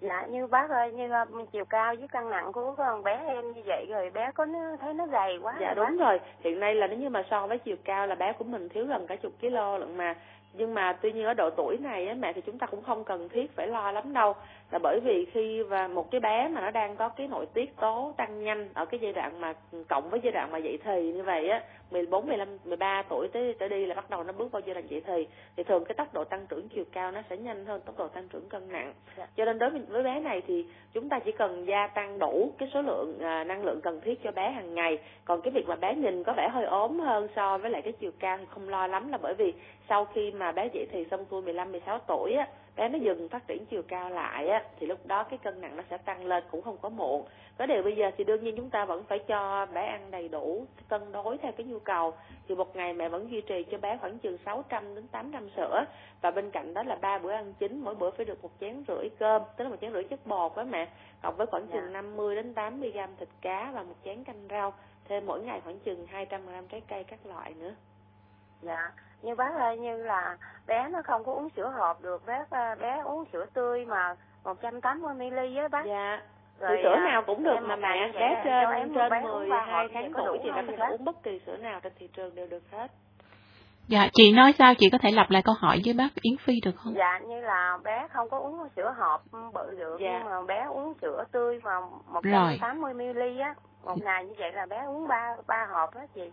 [0.00, 3.52] Dạ như bác ơi như ờ, chiều cao với cân nặng của con bé em
[3.52, 6.04] như vậy rồi bé có nó thấy nó gầy quá dạ rồi đúng bác.
[6.04, 6.20] rồi.
[6.40, 8.86] Hiện nay là nếu như mà so với chiều cao là bé của mình thiếu
[8.86, 10.14] gần cả chục kg lận mà
[10.52, 13.04] nhưng mà tuy nhiên ở độ tuổi này á mẹ thì chúng ta cũng không
[13.04, 14.34] cần thiết phải lo lắm đâu.
[14.70, 17.76] Là bởi vì khi và một cái bé mà nó đang có cái nội tiết
[17.76, 19.54] tố tăng nhanh ở cái giai đoạn mà
[19.88, 23.54] cộng với giai đoạn mà dậy thì như vậy á 14, 15, 13 tuổi tới
[23.58, 25.26] tới đi là bắt đầu nó bước vào giai đoạn dậy thì
[25.56, 28.08] thì thường cái tốc độ tăng trưởng chiều cao nó sẽ nhanh hơn tốc độ
[28.08, 28.94] tăng trưởng cân nặng.
[29.16, 29.26] Dạ.
[29.36, 32.52] cho nên đối với, với bé này thì chúng ta chỉ cần gia tăng đủ
[32.58, 34.98] cái số lượng à, năng lượng cần thiết cho bé hàng ngày.
[35.24, 37.92] Còn cái việc mà bé nhìn có vẻ hơi ốm hơn so với lại cái
[37.92, 39.52] chiều cao thì không lo lắm là bởi vì
[39.90, 43.28] sau khi mà bé dậy thì xong xuôi 15 16 tuổi á bé nó dừng
[43.28, 46.26] phát triển chiều cao lại á thì lúc đó cái cân nặng nó sẽ tăng
[46.26, 47.24] lên cũng không có muộn.
[47.58, 50.28] Có điều bây giờ thì đương nhiên chúng ta vẫn phải cho bé ăn đầy
[50.28, 52.14] đủ cân đối theo cái nhu cầu.
[52.48, 55.84] Thì một ngày mẹ vẫn duy trì cho bé khoảng chừng 600 đến 800 sữa.
[56.22, 58.84] Và bên cạnh đó là ba bữa ăn chính mỗi bữa phải được một chén
[58.88, 60.88] rưỡi cơm tức là một chén rưỡi chất bột đó mẹ
[61.22, 64.74] cộng với khoảng chừng 50 đến 80 gram thịt cá và một chén canh rau.
[65.04, 67.74] Thêm mỗi ngày khoảng chừng 200 gram trái cây các loại nữa.
[68.62, 68.92] Dạ
[69.22, 72.74] như bác ơi như là bé nó không có uống sữa hộp được bác à,
[72.80, 74.14] bé uống sữa tươi mà
[74.44, 75.84] 180 ml á bác.
[75.86, 76.20] Dạ.
[76.60, 78.12] Rồi sữa à, nào cũng được mà một mẹ.
[78.14, 81.40] bé trên em trên 12 hộp tháng tuổi thì nó có thể uống bất kỳ
[81.46, 82.90] sữa nào trên thị trường đều được hết.
[83.88, 84.74] Dạ, chị nói sao?
[84.74, 86.94] Chị có thể lặp lại câu hỏi với bác Yến Phi được không?
[86.96, 89.22] dạ như là bé không có uống sữa hộp
[89.54, 90.18] bự được Dạ.
[90.18, 91.80] nhưng mà bé uống sữa tươi mà
[92.22, 92.58] Rồi.
[92.60, 93.54] 180 ml á
[93.84, 96.32] một ngày như vậy là bé uống ba ba hộp đó chị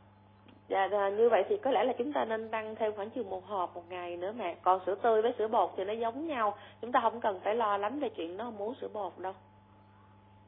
[0.70, 3.30] Dạ, rồi như vậy thì có lẽ là chúng ta nên tăng thêm khoảng chừng
[3.30, 4.53] một hộp một ngày nữa mà.
[4.61, 6.57] Còn sữa tươi với sữa bột thì nó giống nhau.
[6.82, 9.34] Chúng ta không cần phải lo lắm về chuyện nó không uống sữa bột đâu.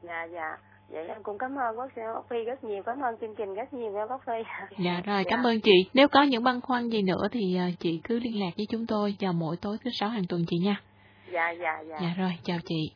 [0.02, 0.56] dạ dạ
[0.90, 3.54] vậy em cũng cảm ơn bác sĩ bác Phi rất nhiều cảm ơn chương trình
[3.54, 4.32] rất nhiều nha bác Phi
[4.84, 5.90] Dạ rồi, cảm ơn chị.
[5.94, 8.86] Nếu có những băn khoăn gì nữa thì à, chị cứ liên lạc với chúng
[8.86, 10.80] tôi vào mỗi tối thứ sáu hàng tuần chị nha.
[11.32, 12.92] dạ dạ dạ Dạ rồi, chào chị.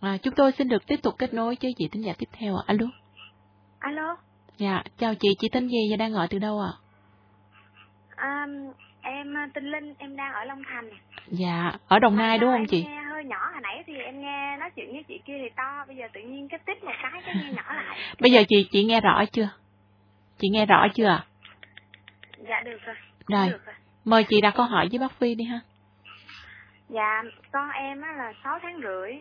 [0.00, 2.56] À, chúng tôi xin được tiếp tục kết nối với chị tính giả tiếp theo
[2.56, 2.62] ạ.
[2.66, 2.86] Alo.
[3.78, 4.16] alo
[4.60, 6.72] Dạ, chào chị, chị tên gì và đang gọi từ đâu ạ?
[8.16, 8.46] à,
[9.02, 10.90] em tên Linh em đang ở Long Thành
[11.26, 12.84] Dạ, ở Đồng Nai đúng không chị?
[12.84, 15.84] nghe hơi nhỏ hồi nãy thì em nghe nói chuyện với chị kia thì to
[15.86, 18.68] bây giờ tự nhiên cái tích một cái cái nghe nhỏ lại Bây giờ chị
[18.72, 19.48] chị nghe rõ chưa?
[20.38, 21.22] Chị nghe rõ chưa
[22.48, 22.94] dạ được rồi
[23.28, 25.60] Rồi, được rồi mời chị đặt câu hỏi với bác Phi đi ha.
[26.88, 29.12] Dạ, con em á là 6 tháng rưỡi,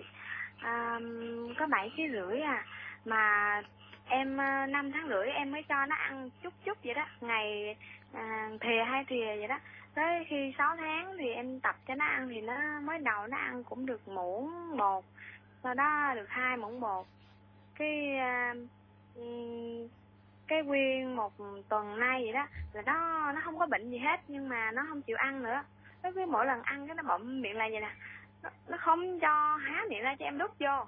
[0.62, 1.00] à,
[1.60, 2.66] có 7 ký rưỡi à.
[3.06, 3.22] Mà
[4.10, 7.06] em ờ, năm 5 tháng rưỡi em mới cho nó ăn chút chút vậy đó,
[7.22, 7.76] ngày
[8.14, 9.60] ờ, à, thìa hai thìa vậy đó.
[9.94, 13.38] Tới khi 6 tháng thì em tập cho nó ăn thì nó mới đầu nó
[13.38, 15.04] ăn cũng được muỗng bột,
[15.64, 17.06] sau đó được hai muỗng bột.
[17.76, 18.54] Cái à,
[20.48, 21.34] cái nguyên một
[21.70, 24.86] tuần nay vậy đó là nó nó không có bệnh gì hết nhưng mà nó
[24.90, 25.64] không chịu ăn nữa.
[26.04, 27.92] Nó cứ mỗi lần ăn cái nó bậm miệng lại vậy nè.
[28.44, 30.86] Nó, nó không cho há miệng ra cho em đút vô.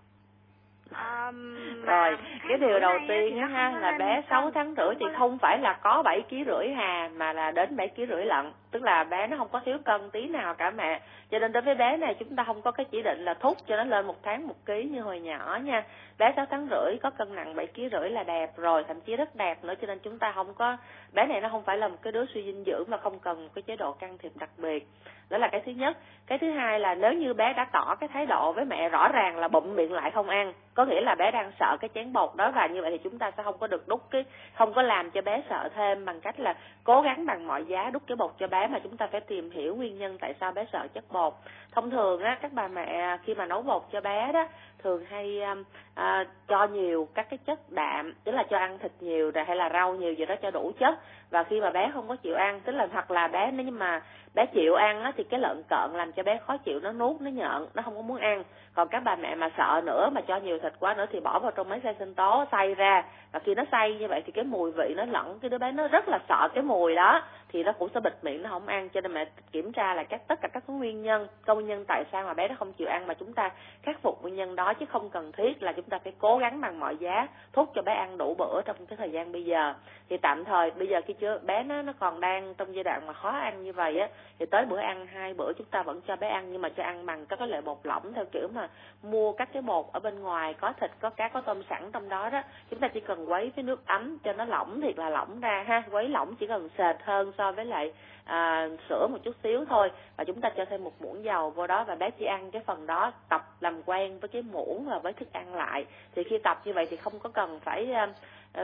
[1.86, 5.06] Rồi, tháng cái điều đầu tiên á ha là bé 6 cân, tháng rưỡi thì
[5.18, 8.52] không phải là có 7 ký rưỡi hà mà là đến 7 ký rưỡi lận,
[8.72, 11.02] tức là bé nó không có thiếu cân tí nào cả mẹ.
[11.32, 13.58] Cho nên đối với bé này chúng ta không có cái chỉ định là thúc
[13.68, 15.84] cho nó lên một tháng một ký như hồi nhỏ nha.
[16.20, 19.16] Bé sáu tháng rưỡi có cân nặng bảy ký rưỡi là đẹp rồi, thậm chí
[19.16, 20.78] rất đẹp nữa cho nên chúng ta không có
[21.14, 23.44] bé này nó không phải là một cái đứa suy dinh dưỡng mà không cần
[23.44, 24.88] một cái chế độ can thiệp đặc biệt.
[25.30, 25.98] Đó là cái thứ nhất.
[26.28, 29.08] Cái thứ hai là nếu như bé đã tỏ cái thái độ với mẹ rõ
[29.08, 32.14] ràng là bụng miệng lại không ăn, có nghĩa là bé đang sợ cái chén
[32.14, 34.74] bột đó và như vậy thì chúng ta sẽ không có được đút cái không
[34.74, 38.04] có làm cho bé sợ thêm bằng cách là cố gắng bằng mọi giá đút
[38.08, 40.66] cái bột cho bé mà chúng ta phải tìm hiểu nguyên nhân tại sao bé
[40.74, 41.34] sợ chất bột.
[41.72, 44.48] Thông thường á các bà mẹ khi mà nấu bột cho bé đó
[44.84, 45.64] thường hay um,
[45.96, 49.56] à, cho nhiều các cái chất đạm tức là cho ăn thịt nhiều rồi hay
[49.56, 51.00] là rau nhiều gì đó cho đủ chất
[51.30, 53.72] và khi mà bé không có chịu ăn tức là hoặc là bé nếu như
[53.72, 54.02] mà
[54.36, 57.22] bé chịu ăn á thì cái lợn cợn làm cho bé khó chịu, nó nuốt,
[57.22, 58.44] nó nhợn, nó không có muốn ăn.
[58.74, 61.40] Còn các bà mẹ mà sợ nữa, mà cho nhiều thịt quá nữa thì bỏ
[61.40, 63.04] vào trong máy xay sinh tố, xay ra.
[63.32, 65.72] Và khi nó xay như vậy thì cái mùi vị nó lẫn, cái đứa bé
[65.72, 67.22] nó rất là sợ cái mùi đó.
[67.50, 68.90] Thì nó cũng sẽ bịt miệng, nó không ăn.
[68.90, 72.04] Cho nên mẹ kiểm tra là các, tất cả các nguyên nhân, công nhân tại
[72.12, 73.50] sao mà bé nó không chịu ăn mà chúng ta
[73.84, 74.74] khắc phục nguyên nhân đó.
[74.74, 77.82] Chứ không cần thiết là chúng ta phải cố gắng bằng mọi giá thúc cho
[77.82, 79.74] bé ăn đủ bữa trong cái thời gian bây giờ.
[80.10, 83.08] Thì tạm thời, bây giờ khi chưa bé nó nó còn đang trong giai đoạn
[83.08, 84.08] mà khó ăn như vậy á
[84.40, 86.84] thì tới bữa ăn, hai bữa chúng ta vẫn cho bé ăn, nhưng mà cho
[86.84, 88.70] ăn bằng các cái loại bột lỏng theo kiểu mà
[89.04, 92.10] mua các cái bột ở bên ngoài, có thịt, có cá, có tôm sẵn trong
[92.10, 92.42] đó đó.
[92.70, 95.64] Chúng ta chỉ cần quấy với nước ấm cho nó lỏng thiệt là lỏng ra
[95.68, 95.84] ha.
[95.92, 97.94] Quấy lỏng chỉ cần sệt hơn so với lại
[98.26, 99.92] à, sữa một chút xíu thôi.
[100.18, 102.62] Và chúng ta cho thêm một muỗng dầu vô đó và bé chỉ ăn cái
[102.66, 105.86] phần đó tập làm quen với cái muỗng và với thức ăn lại.
[106.16, 108.08] Thì khi tập như vậy thì không có cần phải à,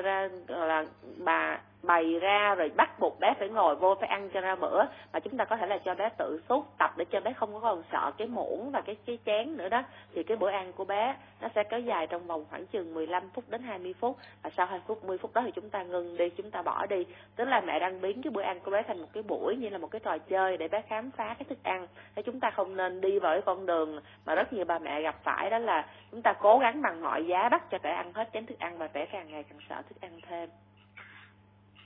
[0.01, 0.86] ra là
[1.18, 4.84] bà bày ra rồi bắt buộc bé phải ngồi vô phải ăn cho ra bữa.
[5.14, 7.53] Mà chúng ta có thể là cho bé tự xúc tập để cho bé không
[7.53, 9.84] có còn sợ cái muỗng và cái cái chén nữa đó.
[10.14, 13.30] Thì cái bữa ăn của bé nó sẽ kéo dài trong vòng khoảng chừng 15
[13.34, 14.18] phút đến 20 phút.
[14.43, 16.86] Và sau 20 phút 10 phút đó thì chúng ta ngừng đi chúng ta bỏ
[16.86, 17.05] đi.
[17.36, 19.70] Tức là mẹ đang biến cái bữa ăn của bé thành một cái buổi như
[19.70, 21.88] là một cái trò chơi để bé khám phá cái thức ăn.
[22.16, 25.02] Thế chúng ta không nên đi vào cái con đường mà rất nhiều bà mẹ
[25.02, 28.14] gặp phải đó là chúng ta cố gắng bằng mọi giá bắt cho trẻ ăn
[28.14, 30.50] hết chén thức ăn và trẻ càng ngày càng sợ thức ăn thêm.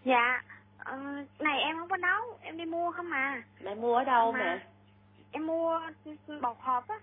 [0.03, 0.41] Dạ
[0.77, 0.97] ờ,
[1.39, 4.39] này em không có nấu em đi mua không mà mẹ mua ở đâu Mà-
[4.39, 4.59] mẹ?
[5.31, 5.79] em mua
[6.41, 6.95] bột hộp á.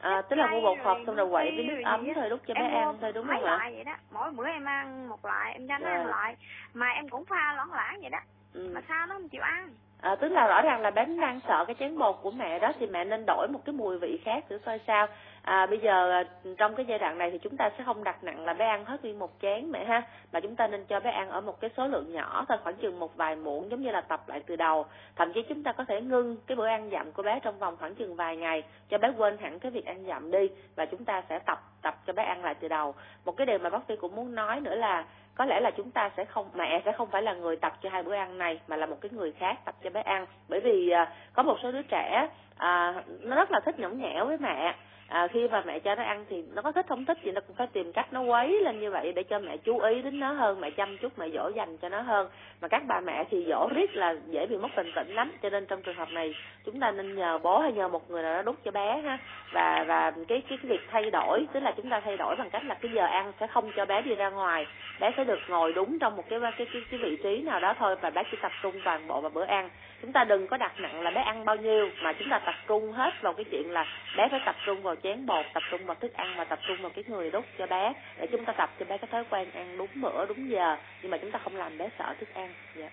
[0.00, 2.54] À, tức là mua bột hộp xong rồi quậy với nước ấm thôi đút cho
[2.54, 3.70] bé em ăn mua thôi đúng không ạ?
[3.74, 6.36] vậy đó mỗi bữa em ăn một loại em cho nó ăn loại
[6.74, 8.18] mà em cũng pha loãng loãng vậy đó
[8.54, 8.70] ừ.
[8.74, 9.70] mà sao nó không chịu ăn
[10.02, 12.72] à, tức là rõ ràng là bé đang sợ cái chén bột của mẹ đó
[12.80, 15.06] thì mẹ nên đổi một cái mùi vị khác thử coi sao.
[15.42, 16.24] À, bây giờ à,
[16.58, 18.84] trong cái giai đoạn này thì chúng ta sẽ không đặt nặng là bé ăn
[18.84, 21.60] hết nguyên một chén mẹ ha mà chúng ta nên cho bé ăn ở một
[21.60, 24.42] cái số lượng nhỏ thôi khoảng chừng một vài muỗng giống như là tập lại
[24.46, 24.86] từ đầu.
[25.16, 27.76] Thậm chí chúng ta có thể ngưng cái bữa ăn dặm của bé trong vòng
[27.80, 31.04] khoảng chừng vài ngày cho bé quên hẳn cái việc ăn dặm đi và chúng
[31.04, 32.94] ta sẽ tập tập cho bé ăn lại từ đầu.
[33.24, 35.04] Một cái điều mà bác sĩ cũng muốn nói nữa là
[35.34, 37.90] có lẽ là chúng ta sẽ không mẹ sẽ không phải là người tập cho
[37.90, 40.26] hai bữa ăn này mà là một cái người khác tập cho bé ăn.
[40.48, 44.26] Bởi vì à, có một số đứa trẻ à, nó rất là thích nhõng nhẽo
[44.26, 44.74] với mẹ
[45.12, 47.40] à, khi mà mẹ cho nó ăn thì nó có thích không thích thì nó
[47.46, 50.20] cũng phải tìm cách nó quấy lên như vậy để cho mẹ chú ý đến
[50.20, 52.28] nó hơn mẹ chăm chút mẹ dỗ dành cho nó hơn.
[52.60, 55.50] Mà các bà mẹ thì dỗ riết là dễ bị mất bình tĩnh lắm cho
[55.50, 56.34] nên trong trường hợp này
[56.64, 59.18] chúng ta nên nhờ bố hay nhờ một người nào đó đút cho bé ha.
[59.52, 62.50] Và và cái cái, cái việc thay đổi tức là chúng ta thay đổi bằng
[62.50, 64.66] cách là cái giờ ăn sẽ không cho bé đi ra ngoài.
[65.00, 67.74] Bé sẽ được ngồi đúng trong một cái cái cái, cái vị trí nào đó
[67.78, 69.70] thôi và bé chỉ tập trung toàn bộ vào bữa ăn.
[70.02, 72.54] Chúng ta đừng có đặt nặng là bé ăn bao nhiêu mà chúng ta tập
[72.68, 73.86] trung hết vào cái chuyện là
[74.16, 76.76] bé phải tập trung vào chén bột tập trung vào thức ăn và tập trung
[76.82, 77.94] vào cái người đút cho bé.
[78.18, 80.76] Để chúng ta tập cho bé cái thói quen ăn đúng bữa đúng giờ.
[81.02, 82.54] Nhưng mà chúng ta không làm bé sợ thức ăn.
[82.76, 82.90] Dạ.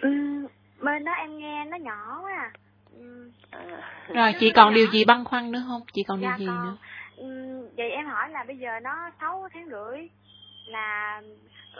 [0.00, 0.10] Ừ,
[0.80, 2.50] bên đó em nghe nó nhỏ quá à,
[2.98, 3.30] ừ.
[3.50, 3.92] à.
[4.08, 5.80] rồi chị còn điều gì băn khoăn nữa không?
[5.92, 6.64] Chị còn dạ điều gì còn.
[6.64, 6.76] nữa?
[7.16, 7.26] ừ,
[7.76, 10.08] vậy em hỏi là bây giờ nó 6 tháng rưỡi
[10.66, 11.22] là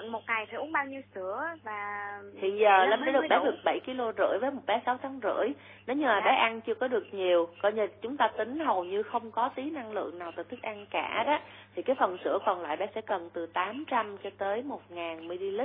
[0.09, 3.57] một ngày phải uống bao nhiêu sữa và hiện giờ nó mới được bé được
[3.65, 5.49] 7 kg rưỡi với một bé 6 tháng rưỡi.
[5.87, 6.31] Nếu như là dạ.
[6.31, 9.51] bé ăn chưa có được nhiều coi như chúng ta tính hầu như không có
[9.55, 11.41] tí năng lượng nào từ thức ăn cả đó
[11.75, 15.61] thì cái phần sữa còn lại bé sẽ cần từ 800 cho tới 1000 ml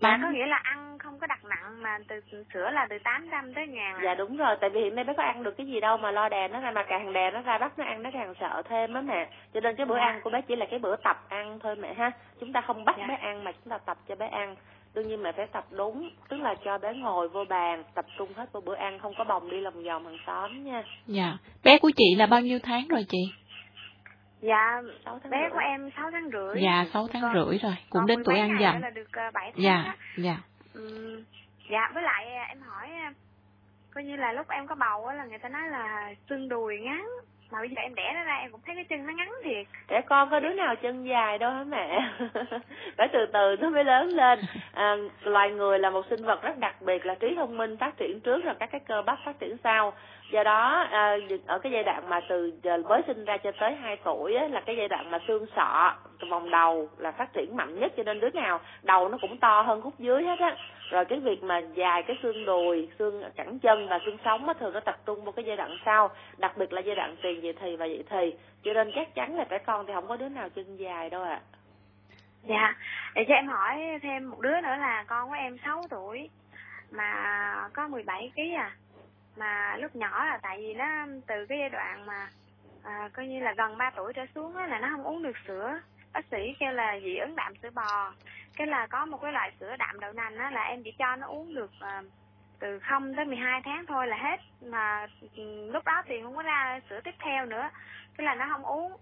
[0.00, 2.20] Dạ có nghĩa là ăn không có đặt nặng mà từ
[2.54, 4.00] sữa là từ 800 tới ngàn?
[4.04, 6.10] Dạ đúng rồi, tại vì hiện nay bé có ăn được cái gì đâu mà
[6.10, 8.62] lo đè nó ra mà càng đè nó ra bắt nó ăn nó càng sợ
[8.68, 9.28] thêm á mẹ.
[9.54, 10.02] Cho nên cái bữa dạ.
[10.02, 12.10] ăn của bé chỉ là cái bữa tập ăn thôi mẹ ha.
[12.40, 13.06] Chúng ta không bắt dạ.
[13.06, 14.56] bé ăn mà chúng ta tập cho bé ăn.
[14.94, 18.28] Đương nhiên mẹ phải tập đúng, tức là cho bé ngồi vô bàn, tập trung
[18.36, 20.82] hết vào bữa ăn, không có bồng đi lòng vòng hàng xóm nha.
[21.06, 21.32] Dạ.
[21.64, 23.18] Bé của chị là bao nhiêu tháng rồi chị?
[24.40, 25.50] Dạ, 6 tháng bé rưỡi.
[25.50, 26.62] của em 6 tháng rưỡi.
[26.62, 28.82] Dạ, 6 tháng còn, rưỡi rồi, cũng đến tuổi ăn dặm.
[28.82, 29.62] là được 7 ờ, tháng.
[29.62, 30.36] Dạ, dạ.
[30.74, 31.22] Ừ,
[31.70, 33.12] dạ, với lại ờ, em hỏi ờ,
[33.94, 36.78] coi như là lúc em có bầu á là người ta nói là xương đùi
[36.78, 37.06] ngắn
[37.50, 39.66] mà bây giờ em đẻ nó ra em cũng thấy cái chân nó ngắn thiệt.
[39.88, 42.10] Trẻ con có đứa nào chân dài đâu hả mẹ?
[42.96, 44.40] Phải từ từ nó mới lớn lên.
[44.74, 47.96] À, loài người là một sinh vật rất đặc biệt là trí thông minh phát
[47.96, 49.92] triển trước rồi các cái cơ bắp phát triển sau.
[50.32, 51.16] Do đó à,
[51.46, 54.48] ở cái giai đoạn mà từ à, mới sinh ra cho tới 2 tuổi á,
[54.48, 55.94] là cái giai đoạn mà xương sọ
[56.30, 59.62] vòng đầu là phát triển mạnh nhất cho nên đứa nào đầu nó cũng to
[59.62, 60.56] hơn khúc dưới hết á.
[60.90, 64.54] Rồi cái việc mà dài cái xương đùi xương cẳng chân và xương sống á
[64.60, 67.42] thường nó tập trung vào cái giai đoạn sau đặc biệt là giai đoạn tiền
[67.42, 68.34] dậy thì và dậy thì.
[68.62, 71.22] Cho nên chắc chắn là trẻ con thì không có đứa nào chân dài đâu
[71.22, 71.30] ạ.
[71.30, 71.40] À.
[72.42, 72.74] dạ.
[73.14, 76.30] Để cho em hỏi thêm một đứa nữa là con của em 6 tuổi
[76.90, 78.70] mà có 17 kg à.
[79.36, 82.28] Mà lúc nhỏ là tại vì nó từ cái giai đoạn mà
[82.86, 85.36] à, coi như là gần 3 tuổi trở xuống á, là nó không uống được
[85.46, 85.80] sữa
[86.16, 88.12] bác sĩ kêu là dị ứng đạm sữa bò.
[88.56, 91.16] Cái là có một cái loại sữa đạm đậu nành á là em chỉ cho
[91.16, 92.02] nó uống được à,
[92.58, 94.40] từ 0 tới 12 tháng thôi là hết.
[94.62, 95.06] Mà
[95.36, 97.70] ừ, lúc đó thì không có ra sữa tiếp theo nữa
[98.16, 98.96] cái là nó không uống.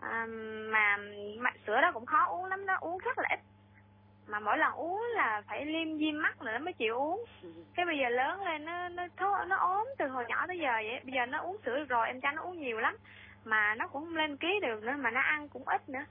[0.00, 0.26] À,
[0.70, 0.96] mà,
[1.38, 3.40] mà sữa đó cũng khó uống lắm nó uống rất là ít.
[4.26, 7.24] Mà mỗi lần uống là phải liêm diêm mắt nữa mới chịu uống.
[7.74, 10.72] Cái bây giờ lớn lên nó nó thô, nó ốm từ hồi nhỏ tới giờ
[10.72, 11.00] vậy.
[11.04, 12.96] Bây giờ nó uống sữa được rồi em cho nó uống nhiều lắm.
[13.44, 16.04] Mà nó cũng không lên ký được nữa mà nó ăn cũng ít nữa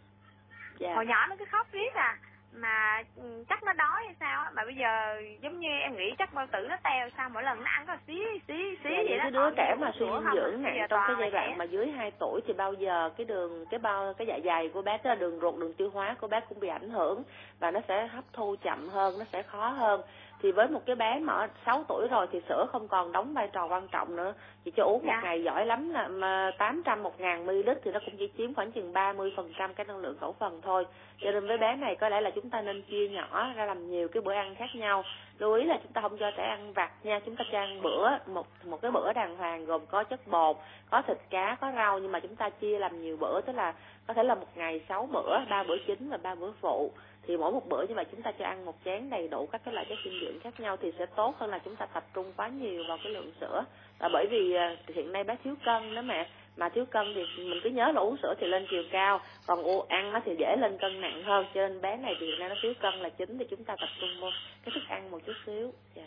[0.80, 0.96] yeah.
[0.96, 2.18] hồi nhỏ nó cứ khóc riết à.
[2.56, 4.52] Mà ừ, chắc nó đói hay sao á.
[4.54, 7.64] Mà bây giờ giống như em nghĩ chắc bao tử nó teo sao mỗi lần
[7.64, 9.24] nó ăn có xí xí xí dạ, vậy đó.
[9.24, 12.12] cái đứa trẻ mà suy dinh dưỡng nặng trong cái giai đoạn mà dưới 2
[12.20, 15.16] tuổi thì bao giờ cái đường cái bao cái dạ dày của bé tức là
[15.16, 17.24] đường ruột đường tiêu hóa của bé cũng bị ảnh hưởng
[17.60, 20.02] và nó sẽ hấp thu chậm hơn nó sẽ khó hơn
[20.44, 23.48] thì với một cái bé mà 6 tuổi rồi thì sữa không còn đóng vai
[23.54, 24.34] trò quan trọng nữa.
[24.66, 25.16] Chỉ cho uống dạ.
[25.16, 28.54] một ngày giỏi lắm là mà 800 một ngàn ml thì nó cũng chỉ chiếm
[28.54, 30.86] khoảng chừng 30 phần trăm cái năng lượng khẩu phần thôi.
[31.20, 33.90] Cho nên với bé này có lẽ là chúng ta nên chia nhỏ ra làm
[33.90, 35.04] nhiều cái bữa ăn khác nhau.
[35.40, 37.82] Lưu ý là chúng ta không cho trẻ ăn vặt nha chúng ta cho ăn
[37.82, 40.58] bữa một một cái bữa đàng hoàng gồm có chất bột
[40.90, 43.74] có thịt cá có rau nhưng mà chúng ta chia làm nhiều bữa tức là
[44.08, 46.92] có thể là một ngày 6 bữa ba bữa chính và ba bữa phụ
[47.28, 49.62] thì mỗi một bữa như vậy chúng ta cho ăn một chén đầy đủ các
[49.66, 52.04] cái loại chất dinh dưỡng khác nhau thì sẽ tốt hơn là chúng ta tập
[52.14, 53.64] trung quá nhiều vào cái lượng sữa.
[54.00, 57.44] Là bởi vì à, hiện nay bé thiếu cân đó mẹ mà thiếu cân thì
[57.44, 60.36] mình cứ nhớ là uống sữa thì lên chiều cao còn u ăn nó thì
[60.40, 61.46] dễ lên cân nặng hơn.
[61.54, 63.76] Cho nên bé này thì hiện nay nó thiếu cân là chính thì chúng ta
[63.80, 64.30] tập trung vô
[64.66, 65.74] cái thức ăn một chút xíu.
[65.96, 66.04] Dạ.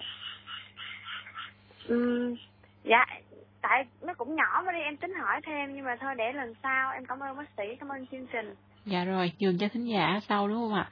[1.88, 2.34] Ừ,
[2.84, 3.06] dạ
[3.68, 6.54] tại nó cũng nhỏ mà đi em tính hỏi thêm nhưng mà thôi để lần
[6.62, 6.92] sau.
[6.92, 8.54] Em cảm ơn bác sĩ cảm ơn chương trình.
[8.86, 10.90] Dạ rồi, nhường cho thính giả sau đúng không ạ?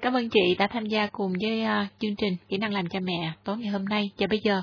[0.00, 3.00] Cảm ơn chị đã tham gia cùng với uh, chương trình Kỹ năng làm cha
[3.02, 4.10] mẹ tối ngày hôm nay.
[4.18, 4.62] Và bây giờ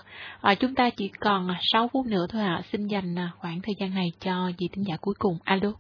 [0.52, 2.56] uh, chúng ta chỉ còn 6 phút nữa thôi ạ.
[2.56, 2.62] À.
[2.72, 5.38] Xin dành uh, khoảng thời gian này cho vị thính giả cuối cùng.
[5.44, 5.72] Alo.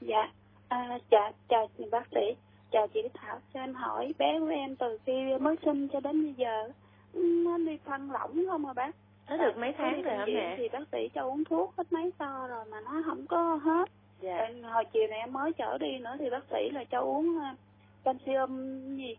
[0.00, 0.30] Dạ,
[0.68, 2.36] à, chào, chào bác sĩ,
[2.72, 3.40] chào chị Thảo.
[3.54, 6.68] Cho em hỏi bé của em từ khi mới sinh cho đến bây giờ
[7.14, 8.96] nó đi phân lỏng không à bác?
[9.28, 10.54] Nó được mấy tháng rồi hả mẹ?
[10.58, 13.90] Thì bác sĩ cho uống thuốc hết mấy so rồi mà nó không có hết
[14.20, 14.48] dạ.
[14.62, 17.58] hồi chiều này em mới chở đi nữa thì bác sĩ là cho uống uh,
[18.04, 19.16] calcium gì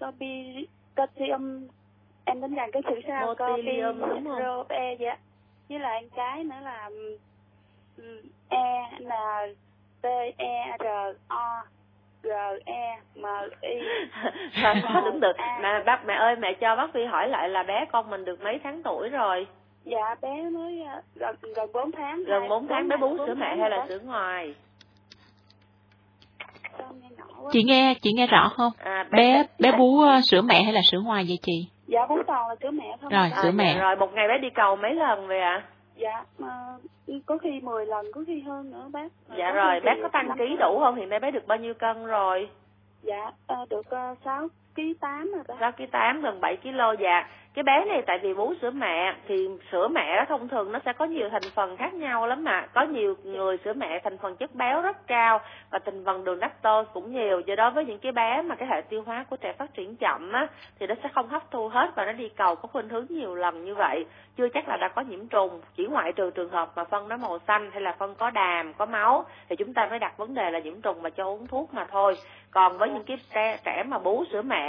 [0.00, 0.66] Cobi,
[0.96, 1.68] calcium
[2.24, 4.66] em tính rằng cái chữ sao Motilium đúng không?
[4.68, 5.16] E dạ
[5.68, 6.90] với lại cái nữa là
[8.48, 9.10] E N
[10.02, 10.06] T
[10.36, 11.62] E R O
[12.22, 12.28] G
[12.64, 13.24] E M
[13.62, 13.80] I
[15.04, 15.36] đúng được.
[15.38, 18.40] Mà bác mẹ ơi mẹ cho bác Phi hỏi lại là bé con mình được
[18.40, 19.46] mấy tháng tuổi rồi?
[19.84, 22.24] Dạ bé mới uh, gần gần 4 tháng.
[22.24, 24.54] Gần 4 tháng bé bú sữa mẹ hay là sữa ngoài?
[27.52, 28.72] Chị nghe chị nghe rõ không?
[28.78, 31.68] À, bé bé, bé bú uh, sữa mẹ hay là sữa ngoài vậy chị?
[31.86, 33.12] Dạ bú toàn là sữa mẹ không.
[33.12, 33.74] Rồi sữa mẹ.
[33.74, 35.62] À, rồi một ngày bé đi cầu mấy lần vậy ạ?
[35.64, 35.68] À?
[35.96, 36.48] Dạ mà
[37.26, 39.08] có khi 10 lần có khi hơn nữa bác.
[39.38, 40.96] Dạ rồi bé có tăng ký đủ không?
[40.96, 42.48] Hiện nay bé được bao nhiêu cân rồi?
[43.02, 44.18] Dạ uh, được uh,
[44.76, 45.54] 6 kg 8 rồi bác.
[45.60, 47.28] 6 kg 8 gần 7 kg dạ.
[47.54, 50.78] Cái bé này tại vì bú sữa mẹ thì sữa mẹ đó thông thường nó
[50.84, 52.66] sẽ có nhiều thành phần khác nhau lắm mà.
[52.74, 55.40] Có nhiều người sữa mẹ thành phần chất béo rất cao
[55.70, 57.40] và thành phần đường lactose cũng nhiều.
[57.40, 59.96] Do đó với những cái bé mà cái hệ tiêu hóa của trẻ phát triển
[59.96, 60.46] chậm á
[60.80, 63.34] thì nó sẽ không hấp thu hết và nó đi cầu có khuynh hướng nhiều
[63.34, 64.06] lần như vậy.
[64.36, 65.60] Chưa chắc là đã có nhiễm trùng.
[65.76, 68.74] Chỉ ngoại trừ trường hợp mà phân nó màu xanh hay là phân có đàm
[68.74, 71.46] có máu thì chúng ta mới đặt vấn đề là nhiễm trùng mà cho uống
[71.46, 72.16] thuốc mà thôi.
[72.50, 73.18] Còn với những cái
[73.64, 74.59] trẻ mà bú sữa mẹ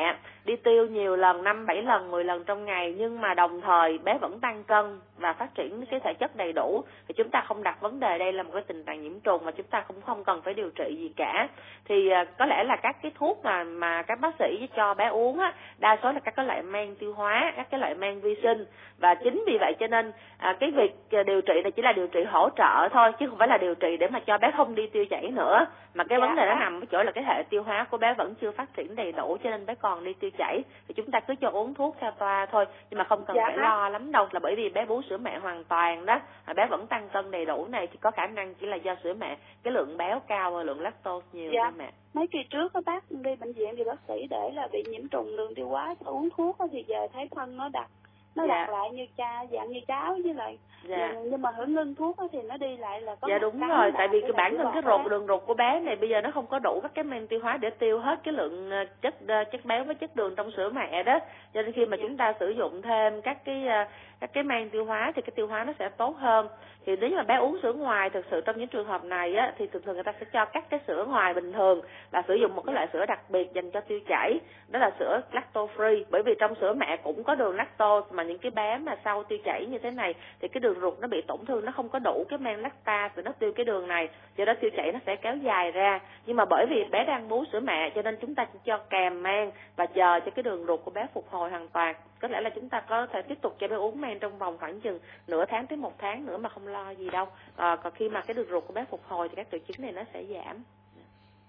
[0.45, 3.97] đi tiêu nhiều lần năm bảy lần 10 lần trong ngày nhưng mà đồng thời
[3.97, 6.83] bé vẫn tăng cân và phát triển cái thể chất đầy đủ.
[7.07, 9.45] Thì chúng ta không đặt vấn đề đây là một cái tình trạng nhiễm trùng
[9.45, 11.47] mà chúng ta cũng không cần phải điều trị gì cả.
[11.85, 15.07] Thì à, có lẽ là các cái thuốc mà mà các bác sĩ cho bé
[15.07, 18.19] uống á đa số là các cái loại men tiêu hóa các cái loại men
[18.19, 18.65] vi sinh.
[18.97, 21.91] Và chính vì vậy cho nên à, cái việc à, điều trị này chỉ là
[21.91, 24.51] điều trị hỗ trợ thôi chứ không phải là điều trị để mà cho bé
[24.57, 26.27] không đi tiêu chảy nữa mà cái dạ.
[26.27, 28.51] vấn đề nó nằm ở chỗ là cái hệ tiêu hóa của bé vẫn chưa
[28.51, 31.35] phát triển đầy đủ cho nên bé còn đi tiêu chảy thì chúng ta cứ
[31.35, 33.43] cho uống thuốc theo toa thôi nhưng mà không cần dạ.
[33.47, 36.53] phải lo lắm đâu là bởi vì bé bú sữa mẹ hoàn toàn đó mà
[36.53, 39.13] bé vẫn tăng cân đầy đủ này thì có khả năng chỉ là do sữa
[39.13, 41.71] mẹ cái lượng béo cao và lượng lactose nhiều dạ.
[41.77, 44.83] mẹ mấy kỳ trước các bác đi bệnh viện thì bác sĩ để là bị
[44.87, 47.87] nhiễm trùng đường tiêu hóa uống thuốc thì giờ thấy phân nó đặc
[48.36, 48.55] nó dạ.
[48.55, 51.13] đặt lại như cha dạng như cháo với lại dạ.
[51.23, 54.07] nhưng mà hưởng ngưng thuốc thì nó đi lại là có dạ đúng rồi tại
[54.07, 56.45] vì cái bản thân cái ruột đường ruột của bé này bây giờ nó không
[56.47, 59.43] có đủ các cái men tiêu hóa để tiêu hết cái lượng ờ, chất ờ,
[59.43, 61.19] chất béo với chất đường trong sữa mẹ đó
[61.53, 62.03] cho nên khi mà dạ.
[62.03, 63.86] chúng ta sử dụng thêm các cái ờ,
[64.19, 66.47] các cái men tiêu hóa thì cái tiêu hóa nó sẽ tốt hơn
[66.86, 69.53] thì nếu mà bé uống sữa ngoài thực sự trong những trường hợp này á
[69.57, 72.36] thì thường thường người ta sẽ cho cắt cái sữa ngoài bình thường là sử
[72.36, 75.67] dụng một cái loại sữa đặc biệt dành cho tiêu chảy đó là sữa lacto
[75.77, 78.97] free bởi vì trong sữa mẹ cũng có đường lactose mà những cái bé mà
[79.03, 81.72] sau tiêu chảy như thế này thì cái đường ruột nó bị tổn thương nó
[81.72, 84.69] không có đủ cái men lactase để nó tiêu cái đường này do đó tiêu
[84.78, 85.99] chảy nó sẽ kéo dài ra.
[86.26, 88.78] Nhưng mà bởi vì bé đang bú sữa mẹ cho nên chúng ta chỉ cho
[88.78, 91.95] kèm men và chờ cho cái đường ruột của bé phục hồi hoàn toàn.
[92.19, 94.57] Có lẽ là chúng ta có thể tiếp tục cho bé uống men trong vòng
[94.57, 97.28] khoảng chừng nửa tháng tới một tháng nữa mà không lo gì đâu.
[97.55, 99.82] À, còn khi mà cái đường ruột của bé phục hồi thì các triệu chứng
[99.82, 100.63] này nó sẽ giảm.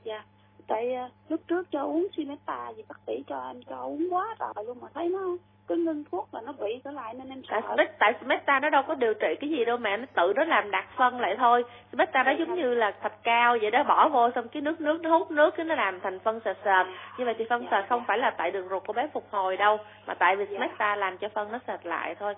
[0.05, 0.12] Dạ.
[0.12, 0.27] Yeah.
[0.66, 4.37] tại ờ, lúc trước cho uống Simeta gì bác sĩ cho em cho uống quá
[4.39, 5.37] rồi luôn mà thấy nó
[5.67, 7.61] cứ ngưng thuốc là nó bị trở lại nên em sợ.
[7.77, 10.45] Tại, tại Smeta nó đâu có điều trị cái gì đâu mẹ nó tự nó
[10.45, 11.65] làm đặc phân lại thôi.
[11.93, 12.55] Smeta nó giống dạ.
[12.55, 15.55] như là thạch cao vậy đó bỏ vô xong cái nước nước nó hút nước
[15.57, 16.87] cái nó làm thành phân sệt sệt.
[17.19, 19.57] Như vậy thì phân sệt không phải là tại đường ruột của bé phục hồi
[19.57, 22.35] đâu mà tại vì Smeta làm cho phân nó sệt lại thôi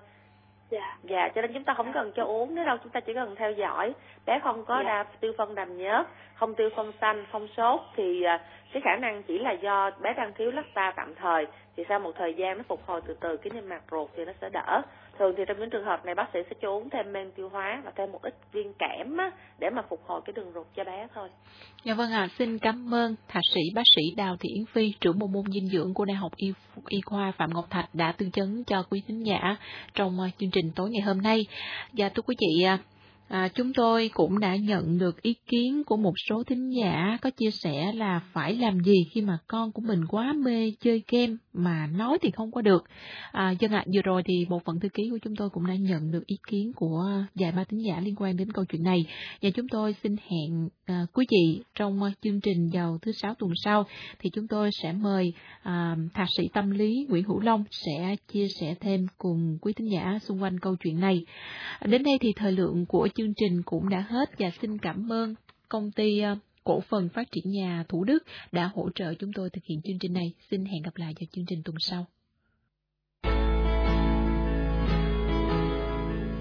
[0.75, 0.97] dạ.
[1.03, 3.35] Dạ cho nên chúng ta không cần cho uống nữa đâu chúng ta chỉ cần
[3.37, 3.95] theo dõi.
[4.27, 4.83] Bé không có dạ.
[4.85, 8.41] đa tiêu phân đàm nhớt không tiêu phân xanh không sốt thì à,
[8.73, 11.47] cái khả năng chỉ là do bé đang thiếu lacta tạm thời.
[11.77, 14.25] Thì sau một thời gian nó phục hồi từ từ cái niêm mạc ruột thì
[14.25, 14.83] nó sẽ đỡ
[15.19, 17.49] thường thì trong những trường hợp này bác sĩ sẽ cho uống thêm men tiêu
[17.49, 20.67] hóa và thêm một ít viên kẽm á, để mà phục hồi cái đường ruột
[20.77, 21.29] cho bé thôi.
[21.85, 24.93] Dạ vâng ạ à, xin cảm ơn thạc sĩ bác sĩ đào thị yến phi
[25.01, 26.53] trưởng bộ môn dinh dưỡng của đại học y,
[26.89, 29.57] y khoa phạm ngọc thạch đã tư vấn cho quý thính giả
[29.95, 31.41] trong chương trình tối ngày hôm nay.
[31.93, 32.65] Và thưa quý vị
[33.29, 37.31] à, chúng tôi cũng đã nhận được ý kiến của một số thính giả có
[37.31, 41.37] chia sẻ là phải làm gì khi mà con của mình quá mê chơi game
[41.53, 42.85] mà nói thì không có được.
[43.33, 45.67] À, dân ạ, à, vừa rồi thì bộ phận thư ký của chúng tôi cũng
[45.67, 47.05] đã nhận được ý kiến của
[47.35, 49.07] vài ba thính giả liên quan đến câu chuyện này
[49.43, 53.53] và chúng tôi xin hẹn à, quý vị trong chương trình vào thứ sáu tuần
[53.65, 53.85] sau
[54.19, 58.47] thì chúng tôi sẽ mời à, thạc sĩ tâm lý Nguyễn Hữu Long sẽ chia
[58.61, 61.25] sẻ thêm cùng quý thính giả xung quanh câu chuyện này.
[61.85, 65.35] Đến đây thì thời lượng của chương trình cũng đã hết và xin cảm ơn
[65.69, 68.19] công ty ờ, cổ phần phát triển nhà Thủ Đức
[68.53, 70.33] đã hỗ trợ chúng tôi thực hiện chương trình này.
[70.51, 72.07] Xin hẹn gặp lại vào chương trình tuần sau.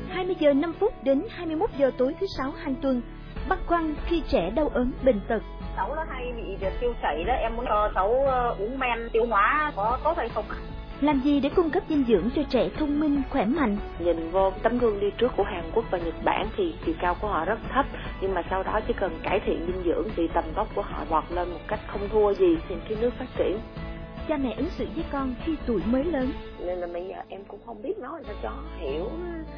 [0.09, 3.01] 20 giờ 5 phút đến 21 giờ tối thứ sáu hàng tuần.
[3.49, 5.43] Băn khoăn khi trẻ đau ốm bệnh tật.
[5.76, 9.26] Cháu nó hay bị tiêu chảy đó, em muốn cho cháu ờ, uống men tiêu
[9.26, 10.57] hóa có tốt hay không ạ?
[11.02, 13.78] Làm gì để cung cấp dinh dưỡng cho trẻ thông minh, khỏe mạnh?
[14.00, 17.16] Nhìn vô tấm gương đi trước của Hàn Quốc và Nhật Bản thì chiều cao
[17.22, 17.86] của họ rất thấp,
[18.22, 21.06] nhưng mà sau đó chỉ cần cải thiện dinh dưỡng thì tầm vóc của họ
[21.10, 23.60] vọt lên một cách không thua gì trên cái nước phát triển.
[24.28, 26.32] Cha mẹ ứng xử với con khi tuổi mới lớn.
[26.60, 29.10] Nên là bây giờ em cũng không biết nói cho hiểu,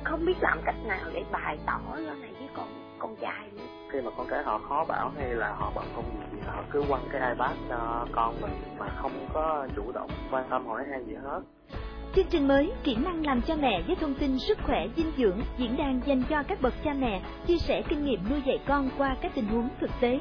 [0.04, 3.64] không biết làm cách nào để bày tỏ cái này với con con trai nữa.
[3.92, 6.64] khi mà con cái họ khó bảo hay là họ bận công việc gì họ
[6.72, 10.84] cứ quăng cái ipad cho con mình mà không có chủ động quan tâm hỏi
[10.92, 11.42] han gì hết
[12.16, 15.42] Chương trình mới Kỹ năng làm cha mẹ với thông tin sức khỏe dinh dưỡng
[15.58, 18.90] diễn đàn dành cho các bậc cha mẹ chia sẻ kinh nghiệm nuôi dạy con
[18.98, 20.20] qua các tình huống thực tế.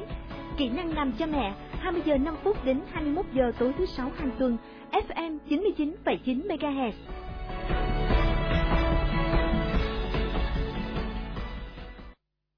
[0.57, 4.11] Kỹ năng làm cha mẹ 20 giờ 5 phút đến 21 giờ tối thứ sáu
[4.17, 4.57] hàng tuần
[4.91, 6.91] FM 99,9 MHz.